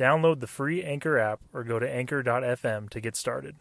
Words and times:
Download 0.00 0.40
the 0.40 0.46
free 0.46 0.82
Anchor 0.82 1.18
app 1.18 1.40
or 1.52 1.62
go 1.62 1.78
to 1.78 1.86
anchor.fm 1.86 2.88
to 2.88 3.00
get 3.02 3.14
started. 3.14 3.56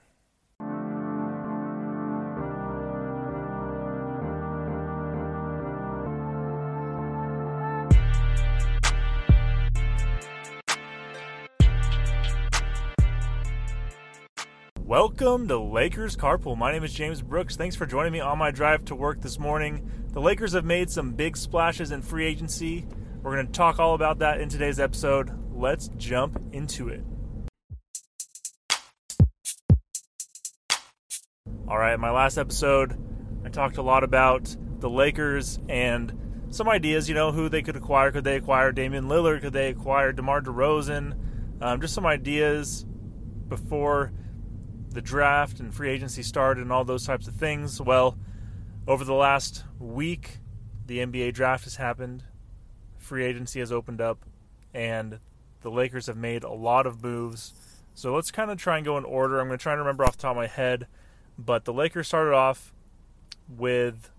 Welcome 14.86 15.50
to 15.50 15.60
Lakers 15.60 16.16
Carpool. 16.16 16.58
My 16.58 16.72
name 16.72 16.86
is 16.86 16.94
James 16.94 17.22
Brooks. 17.22 17.58
Thanks 17.58 17.76
for 17.76 17.86
joining 17.86 18.14
me 18.14 18.22
on 18.22 18.38
my 18.38 18.50
drive 18.50 18.86
to 18.86 18.96
work 18.96 19.20
this 19.20 19.38
morning. 19.38 19.92
The 20.14 20.22
Lakers 20.22 20.54
have 20.54 20.64
made 20.64 20.90
some 20.90 21.12
big 21.12 21.36
splashes 21.36 21.92
in 21.92 22.02
free 22.02 22.26
agency. 22.26 22.88
We're 23.22 23.36
going 23.36 23.48
to 23.48 23.52
talk 23.52 23.78
all 23.80 23.94
about 23.94 24.20
that 24.20 24.40
in 24.40 24.48
today's 24.48 24.80
episode. 24.80 25.39
Let's 25.60 25.90
jump 25.98 26.42
into 26.54 26.88
it. 26.88 27.04
All 31.68 31.78
right, 31.78 32.00
my 32.00 32.12
last 32.12 32.38
episode, 32.38 32.98
I 33.44 33.50
talked 33.50 33.76
a 33.76 33.82
lot 33.82 34.06
about 34.06 34.56
the 34.80 34.90
Lakers 34.90 35.60
and 35.68 36.48
some 36.50 36.70
ideas, 36.70 37.10
you 37.10 37.16
know, 37.16 37.34
who 37.34 37.50
they 37.50 37.62
could 37.62 37.76
acquire. 37.76 38.10
Could 38.10 38.24
they 38.24 38.38
acquire 38.38 38.72
Damian 38.72 39.10
Lillard? 39.10 39.42
Could 39.42 39.52
they 39.52 39.68
acquire 39.68 40.14
DeMar 40.14 40.44
DeRozan? 40.44 41.18
Um, 41.60 41.82
just 41.82 41.94
some 41.94 42.06
ideas 42.06 42.86
before 43.50 44.14
the 44.92 45.02
draft 45.02 45.60
and 45.60 45.74
free 45.74 45.90
agency 45.90 46.24
started 46.24 46.62
and 46.62 46.72
all 46.72 46.86
those 46.86 47.06
types 47.06 47.28
of 47.28 47.36
things. 47.36 47.82
Well, 47.82 48.18
over 48.88 49.04
the 49.04 49.14
last 49.14 49.66
week, 49.78 50.38
the 50.86 51.00
NBA 51.00 51.34
draft 51.34 51.66
has 51.66 51.76
happened, 51.76 52.24
free 52.98 53.26
agency 53.26 53.60
has 53.60 53.74
opened 53.74 54.00
up, 54.00 54.24
and 54.74 55.20
the 55.62 55.72
Lakers 55.72 56.08
have 56.08 56.18
made 56.18 56.44
a 56.44 56.52
lot 56.52 56.86
of 56.86 57.04
moves. 57.04 57.54
So 57.94 58.16
let's 58.16 58.32
kind 58.32 58.50
of 58.50 58.58
try 58.58 58.78
and 58.78 58.86
go 58.86 58.98
in 58.98 59.04
order. 59.04 59.40
I'm 59.40 59.48
going 59.48 59.58
to 59.58 59.62
try 59.62 59.74
and 59.74 59.80
remember 59.80 60.06
off 60.06 60.14
the 60.14 60.22
top 60.22 60.32
of 60.32 60.38
my 60.38 60.48
head, 60.48 60.88
but 61.38 61.66
the 61.66 61.74
Lakers 61.74 62.08
started 62.08 62.34
off 62.34 62.74
with 63.48 64.12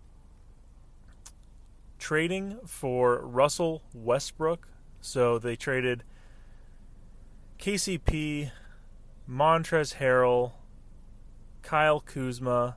trading 1.99 2.59
for 2.67 3.25
Russell 3.25 3.83
Westbrook. 3.95 4.69
So 5.01 5.39
they 5.39 5.57
traded 5.57 6.05
KCP, 7.59 8.51
Montrezl 9.29 9.97
Harrell, 9.97 10.53
Kyle 11.63 12.01
Kuzma, 12.01 12.77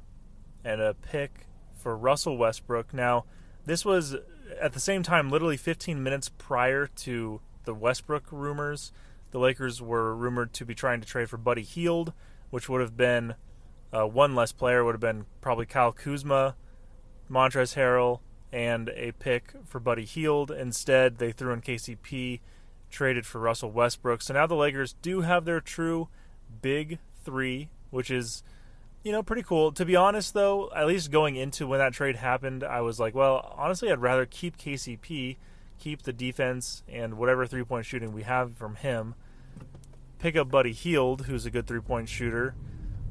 and 0.64 0.82
a 0.82 0.94
pick 0.94 1.48
for 1.76 1.98
Russell 1.98 2.38
Westbrook. 2.38 2.94
Now, 2.94 3.26
this 3.66 3.84
was 3.84 4.16
at 4.62 4.74
the 4.74 4.80
same 4.80 5.04
time, 5.04 5.30
literally 5.30 5.58
15 5.58 6.02
minutes 6.02 6.30
prior 6.30 6.88
to 6.88 7.42
the 7.66 7.74
Westbrook 7.74 8.32
rumors. 8.32 8.92
The 9.32 9.40
Lakers 9.40 9.82
were 9.82 10.16
rumored 10.16 10.54
to 10.54 10.66
be 10.66 10.76
trying 10.76 11.02
to 11.02 11.08
trade 11.08 11.30
for 11.30 11.38
Buddy 11.38 11.64
Hield, 11.64 12.14
which 12.50 12.70
would 12.70 12.82
have 12.82 12.96
been 12.96 13.36
uh, 13.92 14.06
one 14.08 14.36
less 14.36 14.52
player, 14.52 14.84
would 14.84 14.94
have 14.94 15.02
been 15.02 15.26
probably 15.42 15.66
Kyle 15.66 15.92
Kuzma, 15.92 16.56
Montrezl 17.30 17.76
Harrell, 17.76 18.20
and 18.52 18.90
a 18.90 19.12
pick 19.14 19.54
for 19.66 19.80
Buddy 19.80 20.06
Hield. 20.06 20.52
Instead, 20.52 21.18
they 21.18 21.32
threw 21.32 21.54
in 21.54 21.62
KCP, 21.62 22.42
traded 22.92 23.26
for 23.26 23.40
Russell 23.40 23.72
Westbrook. 23.72 24.22
So 24.22 24.34
now 24.34 24.46
the 24.46 24.56
Lakers 24.56 24.94
do 25.02 25.22
have 25.22 25.46
their 25.46 25.60
true 25.60 26.10
big 26.62 27.00
three, 27.24 27.70
which 27.90 28.12
is 28.12 28.44
you 29.04 29.12
know, 29.12 29.22
pretty 29.22 29.44
cool. 29.44 29.72
To 29.74 29.86
be 29.86 29.96
honest, 29.96 30.34
though, 30.34 30.72
at 30.74 30.88
least 30.88 31.12
going 31.12 31.36
into 31.36 31.68
when 31.68 31.80
that 31.80 31.94
trade 31.94 32.16
happened, 32.16 32.64
I 32.64 32.82
was 32.82 33.00
like, 33.00 33.14
well, 33.14 33.54
honestly, 33.58 33.92
I'd 33.92 34.02
rather 34.02 34.26
keep 34.26 34.58
KCP, 34.58 35.38
keep 35.80 36.04
the 36.04 36.14
defense 36.14 36.84
and 36.88 37.18
whatever 37.18 37.46
three 37.46 37.64
point 37.64 37.86
shooting 37.86 38.14
we 38.14 38.24
have 38.24 38.56
from 38.56 38.76
him, 38.76 39.16
pick 40.20 40.36
up 40.36 40.50
Buddy 40.50 40.72
Hield, 40.72 41.26
who's 41.26 41.46
a 41.46 41.52
good 41.52 41.68
three 41.68 41.82
point 41.82 42.10
shooter, 42.10 42.56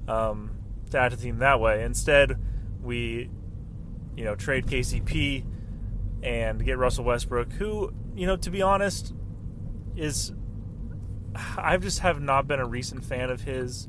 um, 0.08 0.52
to 0.90 0.98
add 0.98 1.10
to 1.10 1.16
the 1.16 1.22
team 1.22 1.38
that 1.38 1.60
way. 1.60 1.82
Instead, 1.82 2.38
we, 2.82 3.30
you 4.16 4.24
know, 4.24 4.34
trade 4.34 4.66
KCP 4.66 5.44
and 6.22 6.64
get 6.64 6.78
Russell 6.78 7.04
Westbrook, 7.04 7.52
who, 7.52 7.92
you 8.14 8.26
know, 8.26 8.36
to 8.36 8.50
be 8.50 8.62
honest, 8.62 9.12
is. 9.96 10.32
I 11.56 11.78
just 11.78 12.00
have 12.00 12.20
not 12.20 12.46
been 12.46 12.60
a 12.60 12.66
recent 12.66 13.04
fan 13.04 13.30
of 13.30 13.40
his. 13.40 13.88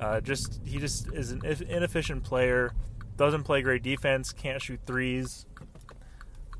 Uh, 0.00 0.20
just 0.20 0.60
he 0.64 0.78
just 0.78 1.12
is 1.12 1.32
an 1.32 1.42
inefficient 1.68 2.24
player. 2.24 2.72
Doesn't 3.16 3.42
play 3.42 3.60
great 3.62 3.82
defense. 3.82 4.32
Can't 4.32 4.62
shoot 4.62 4.80
threes. 4.86 5.44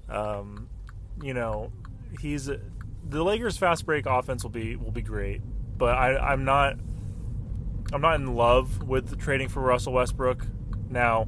Um, 0.08 0.68
you 1.22 1.34
know, 1.34 1.72
he's 2.20 2.46
the 2.46 3.24
Lakers' 3.24 3.56
fast 3.56 3.86
break 3.86 4.06
offense 4.06 4.42
will 4.42 4.50
be 4.50 4.76
will 4.76 4.90
be 4.90 5.02
great, 5.02 5.40
but 5.76 5.96
I, 5.96 6.16
I'm 6.16 6.44
not 6.44 6.76
I'm 7.92 8.00
not 8.00 8.16
in 8.16 8.34
love 8.34 8.82
with 8.82 9.18
trading 9.18 9.48
for 9.48 9.60
Russell 9.60 9.94
Westbrook. 9.94 10.46
Now, 10.90 11.26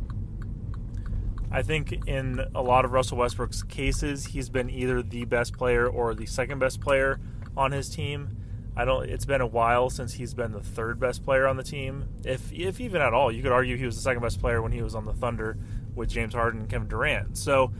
I 1.50 1.62
think 1.62 2.06
in 2.06 2.40
a 2.54 2.62
lot 2.62 2.84
of 2.84 2.92
Russell 2.92 3.18
Westbrook's 3.18 3.62
cases, 3.62 4.26
he's 4.26 4.48
been 4.48 4.70
either 4.70 5.02
the 5.02 5.24
best 5.24 5.56
player 5.56 5.88
or 5.88 6.14
the 6.14 6.26
second 6.26 6.58
best 6.58 6.80
player 6.80 7.18
on 7.56 7.72
his 7.72 7.88
team. 7.88 8.36
I 8.76 8.84
don't. 8.84 9.08
It's 9.08 9.24
been 9.24 9.40
a 9.40 9.46
while 9.46 9.90
since 9.90 10.14
he's 10.14 10.32
been 10.32 10.52
the 10.52 10.62
third 10.62 11.00
best 11.00 11.24
player 11.24 11.46
on 11.48 11.56
the 11.56 11.62
team, 11.62 12.08
if 12.24 12.52
if 12.52 12.80
even 12.80 13.00
at 13.00 13.12
all. 13.12 13.32
You 13.32 13.42
could 13.42 13.52
argue 13.52 13.76
he 13.76 13.84
was 13.84 13.96
the 13.96 14.02
second 14.02 14.22
best 14.22 14.40
player 14.40 14.62
when 14.62 14.72
he 14.72 14.82
was 14.82 14.94
on 14.94 15.06
the 15.06 15.12
Thunder 15.12 15.58
with 15.94 16.08
James 16.08 16.34
Harden 16.34 16.60
and 16.60 16.70
Kevin 16.70 16.88
Durant. 16.88 17.36
So 17.36 17.72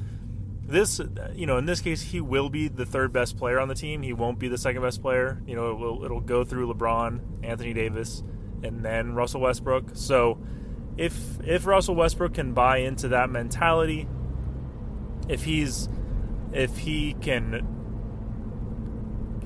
this, 0.71 1.01
you 1.35 1.47
know, 1.47 1.59
in 1.59 1.67
this 1.67 1.81
case, 1.81 2.01
he 2.01 2.21
will 2.21 2.49
be 2.49 2.69
the 2.69 2.87
third 2.87 3.13
best 3.13 3.37
player 3.37 3.59
on 3.61 3.69
the 3.69 3.75
team. 3.75 4.03
He 4.03 4.13
won't 4.13 4.39
be 4.39 4.49
the 4.49 4.59
second 4.59 4.83
best 4.83 5.03
player. 5.03 5.43
You 5.47 5.57
know, 5.57 5.71
it 5.73 5.79
will 5.79 6.05
it'll 6.05 6.21
go 6.21 6.45
through 6.45 6.73
LeBron, 6.73 7.21
Anthony 7.43 7.73
Davis, 7.75 8.23
and 8.63 8.85
then 8.85 9.15
Russell 9.15 9.41
Westbrook. 9.41 9.91
So 9.95 10.39
if 10.97 11.15
if 11.45 11.67
Russell 11.67 11.95
Westbrook 11.95 12.35
can 12.35 12.53
buy 12.53 12.79
into 12.79 13.09
that 13.09 13.31
mentality, 13.31 14.09
if 15.29 15.45
he's 15.45 15.89
if 16.53 16.79
he 16.79 17.15
can 17.21 17.77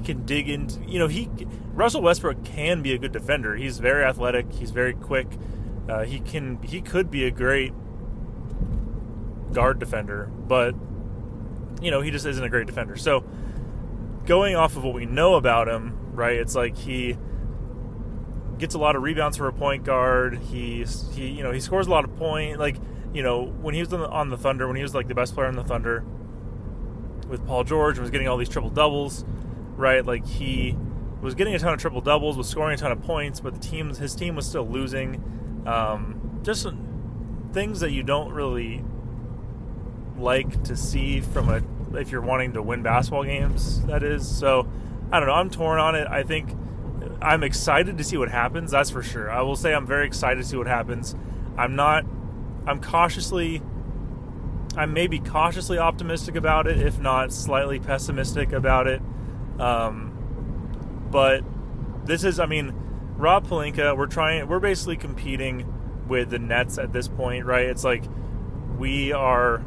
can 0.05 0.25
dig 0.25 0.49
into. 0.49 0.81
You 0.85 0.99
know, 0.99 1.09
he 1.09 1.29
Russell 1.73 2.03
Westbrook 2.03 2.45
can 2.45 2.83
be 2.83 2.93
a 2.93 2.99
good 2.99 3.12
defender. 3.12 3.56
He's 3.56 3.79
very 3.79 4.05
athletic. 4.05 4.53
He's 4.53 4.71
very 4.71 4.95
quick. 4.95 5.27
Uh, 5.89 6.05
he 6.05 6.21
can 6.21 6.62
he 6.62 6.81
could 6.81 7.11
be 7.11 7.25
a 7.25 7.31
great 7.31 7.73
guard 9.53 9.79
defender, 9.79 10.31
but 10.47 10.75
you 11.81 11.91
know 11.91 12.01
he 12.01 12.11
just 12.11 12.27
isn't 12.27 12.43
a 12.43 12.49
great 12.49 12.67
defender. 12.67 12.97
So 12.97 13.25
going 14.27 14.57
off 14.57 14.77
of 14.77 14.85
what 14.85 14.95
we 14.95 15.07
know 15.07 15.35
about 15.35 15.69
him, 15.69 15.99
right? 16.12 16.37
It's 16.37 16.55
like 16.55 16.77
he 16.77 17.17
gets 18.59 18.75
a 18.75 18.79
lot 18.79 18.97
of 18.97 19.03
rebounds 19.03 19.37
for 19.37 19.49
a 19.49 19.53
point 19.53 19.85
guard. 19.85 20.39
He 20.39 20.85
he 21.12 21.29
you 21.29 21.43
know 21.43 21.53
he 21.53 21.61
scores 21.61 21.87
a 21.87 21.91
lot 21.91 22.05
of 22.05 22.17
point. 22.17 22.59
Like 22.59 22.77
you 23.12 23.23
know 23.23 23.45
when 23.45 23.75
he 23.75 23.81
was 23.81 23.93
on 23.93 24.01
the, 24.01 24.09
on 24.09 24.31
the 24.31 24.39
Thunder, 24.39 24.67
when 24.67 24.77
he 24.77 24.83
was 24.83 24.95
like 24.95 25.09
the 25.09 25.15
best 25.15 25.35
player 25.35 25.47
on 25.47 25.57
the 25.57 25.65
Thunder 25.65 26.05
with 27.29 27.47
Paul 27.47 27.65
George 27.65 27.97
and 27.97 28.03
was 28.03 28.11
getting 28.11 28.29
all 28.29 28.37
these 28.37 28.51
triple 28.51 28.71
doubles 28.71 29.25
right? 29.77 30.05
Like 30.05 30.27
he 30.27 30.77
was 31.21 31.35
getting 31.35 31.55
a 31.55 31.59
ton 31.59 31.75
of 31.75 31.81
triple 31.81 32.01
doubles, 32.01 32.37
was 32.37 32.49
scoring 32.49 32.75
a 32.75 32.77
ton 32.77 32.93
of 32.93 33.03
points, 33.03 33.41
but 33.41 33.55
the 33.55 33.61
team, 33.61 33.95
his 33.95 34.15
team 34.15 34.37
was 34.37 34.47
still 34.47 34.67
losing. 34.67 35.62
Um, 35.67 36.41
just 36.43 36.67
things 37.53 37.81
that 37.81 37.93
you 37.93 38.03
don't 38.03 38.32
really 38.32 38.85
like 40.19 40.64
to 40.64 40.76
see 40.76 41.20
from 41.20 41.49
a 41.49 41.62
if 41.99 42.11
you're 42.11 42.22
wanting 42.22 42.52
to 42.55 42.62
win 42.62 42.82
basketball 42.82 43.25
games. 43.25 43.84
That 43.87 44.02
is 44.02 44.26
so. 44.26 44.69
I 45.12 45.20
don't 45.20 45.28
know. 45.28 45.34
I'm 45.34 45.50
torn 45.50 45.78
on 45.78 45.94
it. 45.94 46.08
I 46.08 46.22
think 46.22 46.56
I'm 47.20 47.43
excited 47.43 47.99
to 47.99 48.05
see 48.05 48.16
what 48.16 48.31
happens. 48.31 48.70
That's 48.70 48.90
for 48.90 49.02
sure. 49.02 49.31
I 49.31 49.43
will 49.43 49.56
say 49.56 49.75
I'm 49.75 49.87
very 49.87 50.06
excited 50.06 50.43
to 50.43 50.46
see 50.46 50.56
what 50.56 50.66
happens. 50.66 51.14
I'm 51.56 51.76
not. 51.76 52.05
I'm 52.66 52.81
cautiously. 52.81 53.62
I'm 54.76 54.93
maybe 54.93 55.20
cautiously 55.20 55.78
optimistic 55.78 56.34
about 56.34 56.66
it, 56.66 56.78
if 56.81 56.99
not 56.99 57.32
slightly 57.32 57.78
pessimistic 57.78 58.52
about 58.52 58.88
it. 58.88 59.00
Um, 59.61 61.06
but 61.11 61.44
this 62.05 62.25
is, 62.25 62.40
I 62.40 62.46
mean, 62.46 62.75
Rob 63.16 63.46
Pelinka. 63.46 63.96
We're 63.96 64.06
trying. 64.06 64.49
We're 64.49 64.58
basically 64.58 64.96
competing 64.96 65.72
with 66.08 66.31
the 66.31 66.38
Nets 66.38 66.76
at 66.76 66.93
this 66.93 67.08
point, 67.08 67.44
right? 67.46 67.66
It's 67.66 67.84
like 67.84 68.05
we 68.78 69.12
are. 69.12 69.62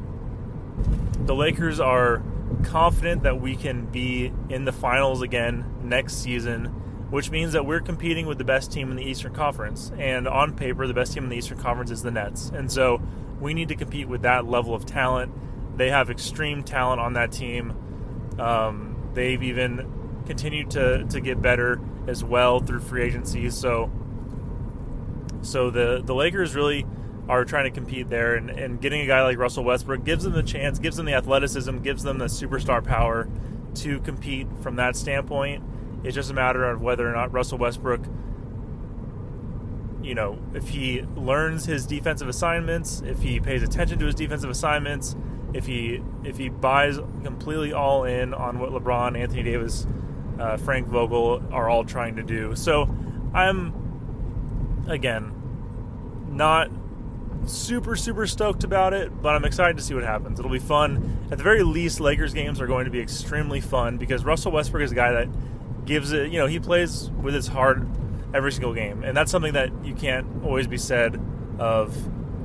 The 1.27 1.35
Lakers 1.35 1.79
are 1.79 2.23
confident 2.63 3.23
that 3.23 3.39
we 3.39 3.55
can 3.55 3.85
be 3.85 4.31
in 4.49 4.65
the 4.65 4.71
finals 4.71 5.21
again 5.21 5.65
next 5.83 6.15
season. 6.15 6.73
which 7.09 7.31
means 7.31 7.53
that 7.53 7.65
we're 7.65 7.79
competing 7.79 8.25
with 8.25 8.37
the 8.37 8.43
best 8.43 8.71
team 8.71 8.91
in 8.91 8.97
the 8.97 9.03
Eastern 9.03 9.33
Conference. 9.33 9.91
And 9.97 10.27
on 10.27 10.55
paper, 10.55 10.87
the 10.87 10.93
best 10.93 11.13
team 11.13 11.23
in 11.23 11.29
the 11.29 11.37
Eastern 11.37 11.57
Conference 11.57 11.89
is 11.89 12.01
the 12.03 12.11
Nets. 12.11 12.49
And 12.53 12.71
so 12.71 13.01
we 13.39 13.53
need 13.53 13.69
to 13.69 13.75
compete 13.75 14.07
with 14.07 14.23
that 14.23 14.45
level 14.45 14.73
of 14.73 14.85
talent. 14.85 15.31
They 15.77 15.89
have 15.89 16.09
extreme 16.09 16.63
talent 16.63 16.99
on 16.99 17.13
that 17.13 17.31
team. 17.31 17.73
Um, 18.37 19.11
they've 19.13 19.41
even 19.41 20.23
continued 20.25 20.71
to, 20.71 21.05
to 21.05 21.21
get 21.21 21.41
better 21.41 21.79
as 22.07 22.23
well 22.23 22.59
through 22.59 22.81
free 22.81 23.03
agency. 23.03 23.49
So 23.49 23.89
so 25.41 25.69
the 25.69 26.01
the 26.03 26.15
Lakers 26.15 26.55
really 26.55 26.85
are 27.29 27.43
trying 27.45 27.65
to 27.65 27.71
compete 27.71 28.09
there, 28.09 28.35
and, 28.35 28.49
and 28.49 28.81
getting 28.81 29.01
a 29.01 29.07
guy 29.07 29.23
like 29.23 29.37
Russell 29.37 29.63
Westbrook 29.63 30.03
gives 30.03 30.23
them 30.23 30.33
the 30.33 30.43
chance, 30.43 30.79
gives 30.79 30.97
them 30.97 31.05
the 31.05 31.13
athleticism, 31.13 31.79
gives 31.79 32.03
them 32.03 32.17
the 32.17 32.25
superstar 32.25 32.83
power 32.83 33.27
to 33.75 33.99
compete 33.99 34.47
from 34.61 34.77
that 34.77 34.95
standpoint. 34.95 35.63
It's 36.03 36.15
just 36.15 36.31
a 36.31 36.33
matter 36.33 36.63
of 36.63 36.81
whether 36.81 37.07
or 37.07 37.13
not 37.13 37.33
Russell 37.33 37.57
Westbrook, 37.57 38.05
you 40.01 40.15
know, 40.15 40.39
if 40.53 40.69
he 40.69 41.01
learns 41.15 41.65
his 41.65 41.85
defensive 41.85 42.29
assignments, 42.29 43.01
if 43.01 43.21
he 43.21 43.39
pays 43.39 43.61
attention 43.61 43.99
to 43.99 44.05
his 44.05 44.15
defensive 44.15 44.49
assignments, 44.49 45.15
if 45.53 45.65
he 45.65 46.01
if 46.23 46.37
he 46.37 46.49
buys 46.49 46.97
completely 47.23 47.73
all 47.73 48.03
in 48.03 48.33
on 48.33 48.59
what 48.59 48.69
LeBron, 48.71 49.19
Anthony 49.19 49.43
Davis, 49.43 49.85
uh, 50.39 50.57
Frank 50.57 50.87
Vogel 50.87 51.43
are 51.51 51.69
all 51.69 51.83
trying 51.83 52.15
to 52.17 52.23
do. 52.23 52.55
So 52.55 52.89
I'm 53.33 54.85
again 54.87 55.33
not 56.29 56.69
super 57.47 57.95
super 57.95 58.27
stoked 58.27 58.63
about 58.63 58.93
it, 58.93 59.21
but 59.21 59.35
I'm 59.35 59.45
excited 59.45 59.77
to 59.77 59.83
see 59.83 59.93
what 59.93 60.03
happens. 60.03 60.39
It'll 60.39 60.51
be 60.51 60.59
fun. 60.59 61.27
At 61.31 61.37
the 61.37 61.43
very 61.43 61.63
least, 61.63 61.99
Lakers 61.99 62.33
games 62.33 62.59
are 62.61 62.67
going 62.67 62.85
to 62.85 62.91
be 62.91 62.99
extremely 62.99 63.61
fun 63.61 63.97
because 63.97 64.25
Russell 64.25 64.51
Westbrook 64.51 64.83
is 64.83 64.91
a 64.91 64.95
guy 64.95 65.11
that 65.11 65.27
gives 65.85 66.11
it. 66.11 66.31
You 66.31 66.39
know, 66.39 66.47
he 66.47 66.59
plays 66.59 67.09
with 67.21 67.33
his 67.33 67.47
heart 67.47 67.81
every 68.33 68.51
single 68.51 68.73
game, 68.73 69.03
and 69.03 69.15
that's 69.15 69.31
something 69.31 69.53
that 69.53 69.71
you 69.83 69.95
can't 69.95 70.27
always 70.43 70.67
be 70.67 70.77
said 70.77 71.19
of 71.59 71.95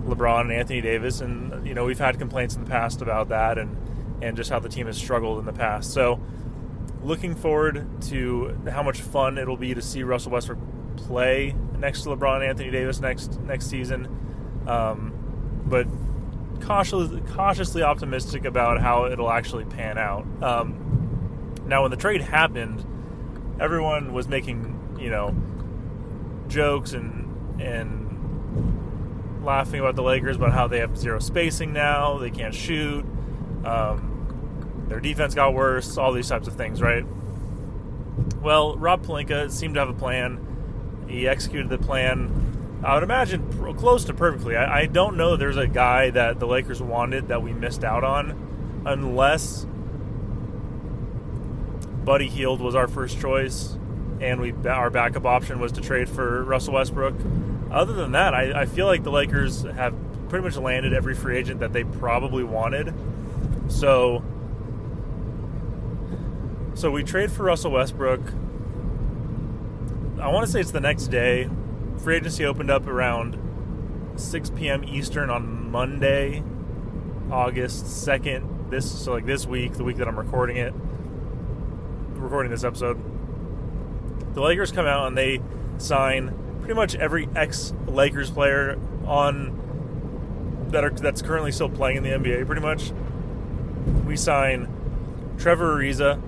LeBron 0.05 0.43
and 0.43 0.53
Anthony 0.53 0.81
Davis. 0.81 1.21
And 1.21 1.67
you 1.67 1.75
know, 1.75 1.85
we've 1.85 1.99
had 1.99 2.19
complaints 2.19 2.55
in 2.55 2.65
the 2.65 2.71
past 2.71 3.03
about 3.03 3.29
that, 3.29 3.59
and 3.59 3.77
and 4.23 4.37
just 4.37 4.51
how 4.51 4.61
the 4.61 4.69
team 4.69 4.87
has 4.87 4.97
struggled 4.97 5.39
in 5.39 5.45
the 5.45 5.53
past. 5.53 5.93
So, 5.93 6.21
looking 7.03 7.35
forward 7.35 7.87
to 8.03 8.57
how 8.71 8.83
much 8.83 9.01
fun 9.01 9.37
it'll 9.37 9.57
be 9.57 9.75
to 9.75 9.83
see 9.83 10.03
Russell 10.03 10.33
Westbrook 10.33 10.59
play 10.97 11.55
next 11.79 12.03
to 12.03 12.11
LeBron 12.11 12.37
and 12.37 12.45
Anthony 12.45 12.71
Davis 12.71 13.01
next 13.01 13.41
next 13.41 13.67
season. 13.67 14.09
Um, 14.67 15.13
but 15.67 15.87
cautiously, 16.61 17.21
cautiously 17.33 17.83
optimistic 17.83 18.45
about 18.45 18.81
how 18.81 19.07
it'll 19.07 19.31
actually 19.31 19.65
pan 19.65 19.99
out. 19.99 20.27
Um, 20.43 21.55
now, 21.67 21.83
when 21.83 21.91
the 21.91 21.97
trade 21.97 22.21
happened, 22.21 22.85
everyone 23.61 24.13
was 24.13 24.29
making 24.29 24.97
you 24.99 25.11
know 25.11 25.35
jokes 26.49 26.93
and 26.93 27.61
and 27.61 28.03
laughing 29.45 29.81
about 29.81 29.97
the 29.97 30.03
Lakers 30.03 30.37
about 30.37 30.53
how 30.53 30.69
they 30.69 30.79
have 30.79 30.97
zero 30.97 31.19
spacing 31.19 31.73
now, 31.73 32.19
they 32.19 32.31
can't 32.31 32.55
shoot, 32.55 33.05
um, 33.65 34.85
their 34.89 35.01
defense 35.01 35.35
got 35.35 35.55
worse, 35.55 35.97
all 35.97 36.13
these 36.13 36.29
types 36.29 36.47
of 36.47 36.55
things, 36.55 36.81
right? 36.81 37.05
Well, 38.41 38.77
Rob 38.77 39.05
Pelinka 39.05 39.51
seemed 39.51 39.75
to 39.75 39.81
have 39.81 39.89
a 39.89 39.95
plan. 39.95 41.05
He 41.09 41.27
executed 41.27 41.69
the 41.69 41.79
plan 41.79 42.52
I 42.85 42.95
would 42.95 43.05
imagine 43.05 43.75
close 43.77 44.05
to 44.07 44.15
perfectly. 44.15 44.57
I, 44.57 44.81
I 44.81 44.87
don't 44.87 45.17
know 45.17 45.37
there's 45.37 45.57
a 45.57 45.69
guy 45.69 46.11
that 46.11 46.41
the 46.41 46.47
Lakers 46.47 46.83
wanted 46.83 47.29
that 47.29 47.41
we 47.43 47.53
missed 47.53 47.85
out 47.85 48.03
on, 48.03 48.83
unless 48.85 49.67
Buddy 52.05 52.29
Hield 52.29 52.61
was 52.61 52.75
our 52.75 52.89
first 52.89 53.21
choice, 53.21 53.79
and 54.21 54.41
we 54.41 54.53
our 54.69 54.91
backup 54.91 55.25
option 55.27 55.61
was 55.61 55.71
to 55.73 55.81
trade 55.81 56.09
for 56.09 56.43
Russell 56.43 56.75
Westbrook. 56.75 57.15
Other 57.71 57.93
than 57.93 58.13
that, 58.13 58.35
I, 58.35 58.63
I 58.63 58.67
feel 58.67 58.87
like 58.87 59.05
the 59.05 59.13
Lakers 59.13 59.63
have 59.63 59.95
pretty 60.29 60.45
much 60.45 60.57
landed 60.57 60.93
every 60.93 61.15
free 61.15 61.39
agent 61.39 61.61
that 61.61 61.73
they 61.73 61.85
probably 61.85 62.43
wanted. 62.43 62.93
So, 63.69 64.25
so 66.75 66.91
we 66.91 67.05
trade 67.05 67.31
for 67.31 67.45
Russell 67.45 67.71
Westbrook. 67.71 68.21
I 70.21 70.29
want 70.29 70.47
to 70.47 70.53
say 70.53 70.61
it's 70.61 70.73
the 70.73 70.81
next 70.81 71.07
day 71.09 71.49
free 72.03 72.17
agency 72.17 72.45
opened 72.45 72.71
up 72.71 72.87
around 72.87 73.39
6 74.17 74.51
p.m. 74.51 74.83
Eastern 74.85 75.31
on 75.31 75.71
Monday, 75.71 76.43
August 77.31 77.85
2nd. 77.85 78.71
This 78.71 78.91
so 78.91 79.13
like 79.13 79.27
this 79.27 79.47
week, 79.47 79.75
the 79.75 79.85
week 79.85 79.99
that 79.99 80.09
I'm 80.09 80.19
recording 80.19 80.57
it, 80.57 80.75
recording 82.15 82.51
this 82.51 82.65
episode. 82.65 83.01
The 84.35 84.41
Lakers 84.41 84.73
come 84.73 84.87
out 84.87 85.07
and 85.07 85.17
they 85.17 85.41
sign 85.79 86.35
pretty 86.61 86.75
much 86.75 86.95
every 86.97 87.29
ex 87.37 87.73
Lakers 87.87 88.31
player 88.31 88.79
on 89.07 89.59
that 90.71 90.85
are 90.85 90.91
that's 90.91 91.23
currently 91.23 91.53
still 91.53 91.69
playing 91.69 91.99
in 91.99 92.03
the 92.03 92.11
NBA. 92.11 92.47
Pretty 92.47 92.63
much, 92.63 92.93
we 94.07 94.17
sign 94.17 94.69
Trevor 95.39 95.77
Ariza, 95.77 96.21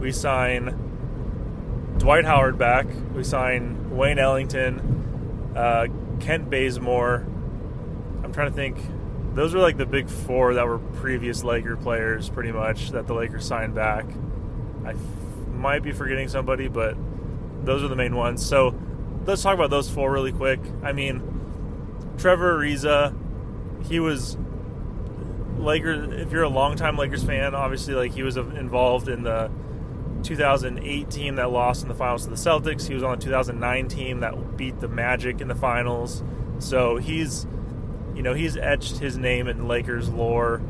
we 0.00 0.10
sign 0.10 1.94
Dwight 1.98 2.24
Howard 2.24 2.58
back, 2.58 2.86
we 3.14 3.22
sign 3.22 3.77
Wayne 3.98 4.20
Ellington, 4.20 5.52
uh, 5.56 5.88
Kent 6.20 6.48
Bazemore. 6.48 7.26
I'm 8.22 8.32
trying 8.32 8.48
to 8.48 8.54
think. 8.54 8.78
Those 9.34 9.54
are 9.54 9.58
like 9.58 9.76
the 9.76 9.86
big 9.86 10.08
four 10.08 10.54
that 10.54 10.66
were 10.66 10.78
previous 10.78 11.42
Laker 11.42 11.76
players, 11.76 12.28
pretty 12.28 12.52
much, 12.52 12.92
that 12.92 13.08
the 13.08 13.14
Lakers 13.14 13.44
signed 13.44 13.74
back. 13.74 14.06
I 14.84 14.90
f- 14.90 14.98
might 15.52 15.82
be 15.82 15.92
forgetting 15.92 16.28
somebody, 16.28 16.68
but 16.68 16.96
those 17.64 17.82
are 17.82 17.88
the 17.88 17.96
main 17.96 18.14
ones. 18.14 18.44
So 18.44 18.74
let's 19.26 19.42
talk 19.42 19.54
about 19.54 19.70
those 19.70 19.90
four 19.90 20.12
really 20.12 20.32
quick. 20.32 20.60
I 20.82 20.92
mean, 20.92 21.20
Trevor 22.18 22.56
Ariza, 22.56 23.14
he 23.86 23.98
was 23.98 24.38
Lakers. 25.58 26.20
If 26.20 26.30
you're 26.30 26.44
a 26.44 26.48
longtime 26.48 26.96
Lakers 26.96 27.24
fan, 27.24 27.54
obviously, 27.54 27.94
like 27.94 28.12
he 28.12 28.22
was 28.22 28.36
involved 28.36 29.08
in 29.08 29.24
the 29.24 29.50
2008 30.22 31.10
team 31.10 31.36
that 31.36 31.50
lost 31.50 31.82
in 31.82 31.88
the 31.88 31.94
finals 31.94 32.24
to 32.24 32.30
the 32.30 32.36
Celtics. 32.36 32.86
He 32.86 32.94
was 32.94 33.02
on 33.02 33.18
the 33.18 33.24
2009 33.24 33.88
team 33.88 34.20
that 34.20 34.56
beat 34.56 34.80
the 34.80 34.88
Magic 34.88 35.40
in 35.40 35.48
the 35.48 35.54
finals. 35.54 36.22
So 36.58 36.96
he's, 36.96 37.46
you 38.14 38.22
know, 38.22 38.34
he's 38.34 38.56
etched 38.56 38.98
his 38.98 39.16
name 39.16 39.48
in 39.48 39.68
Lakers 39.68 40.08
lore 40.08 40.60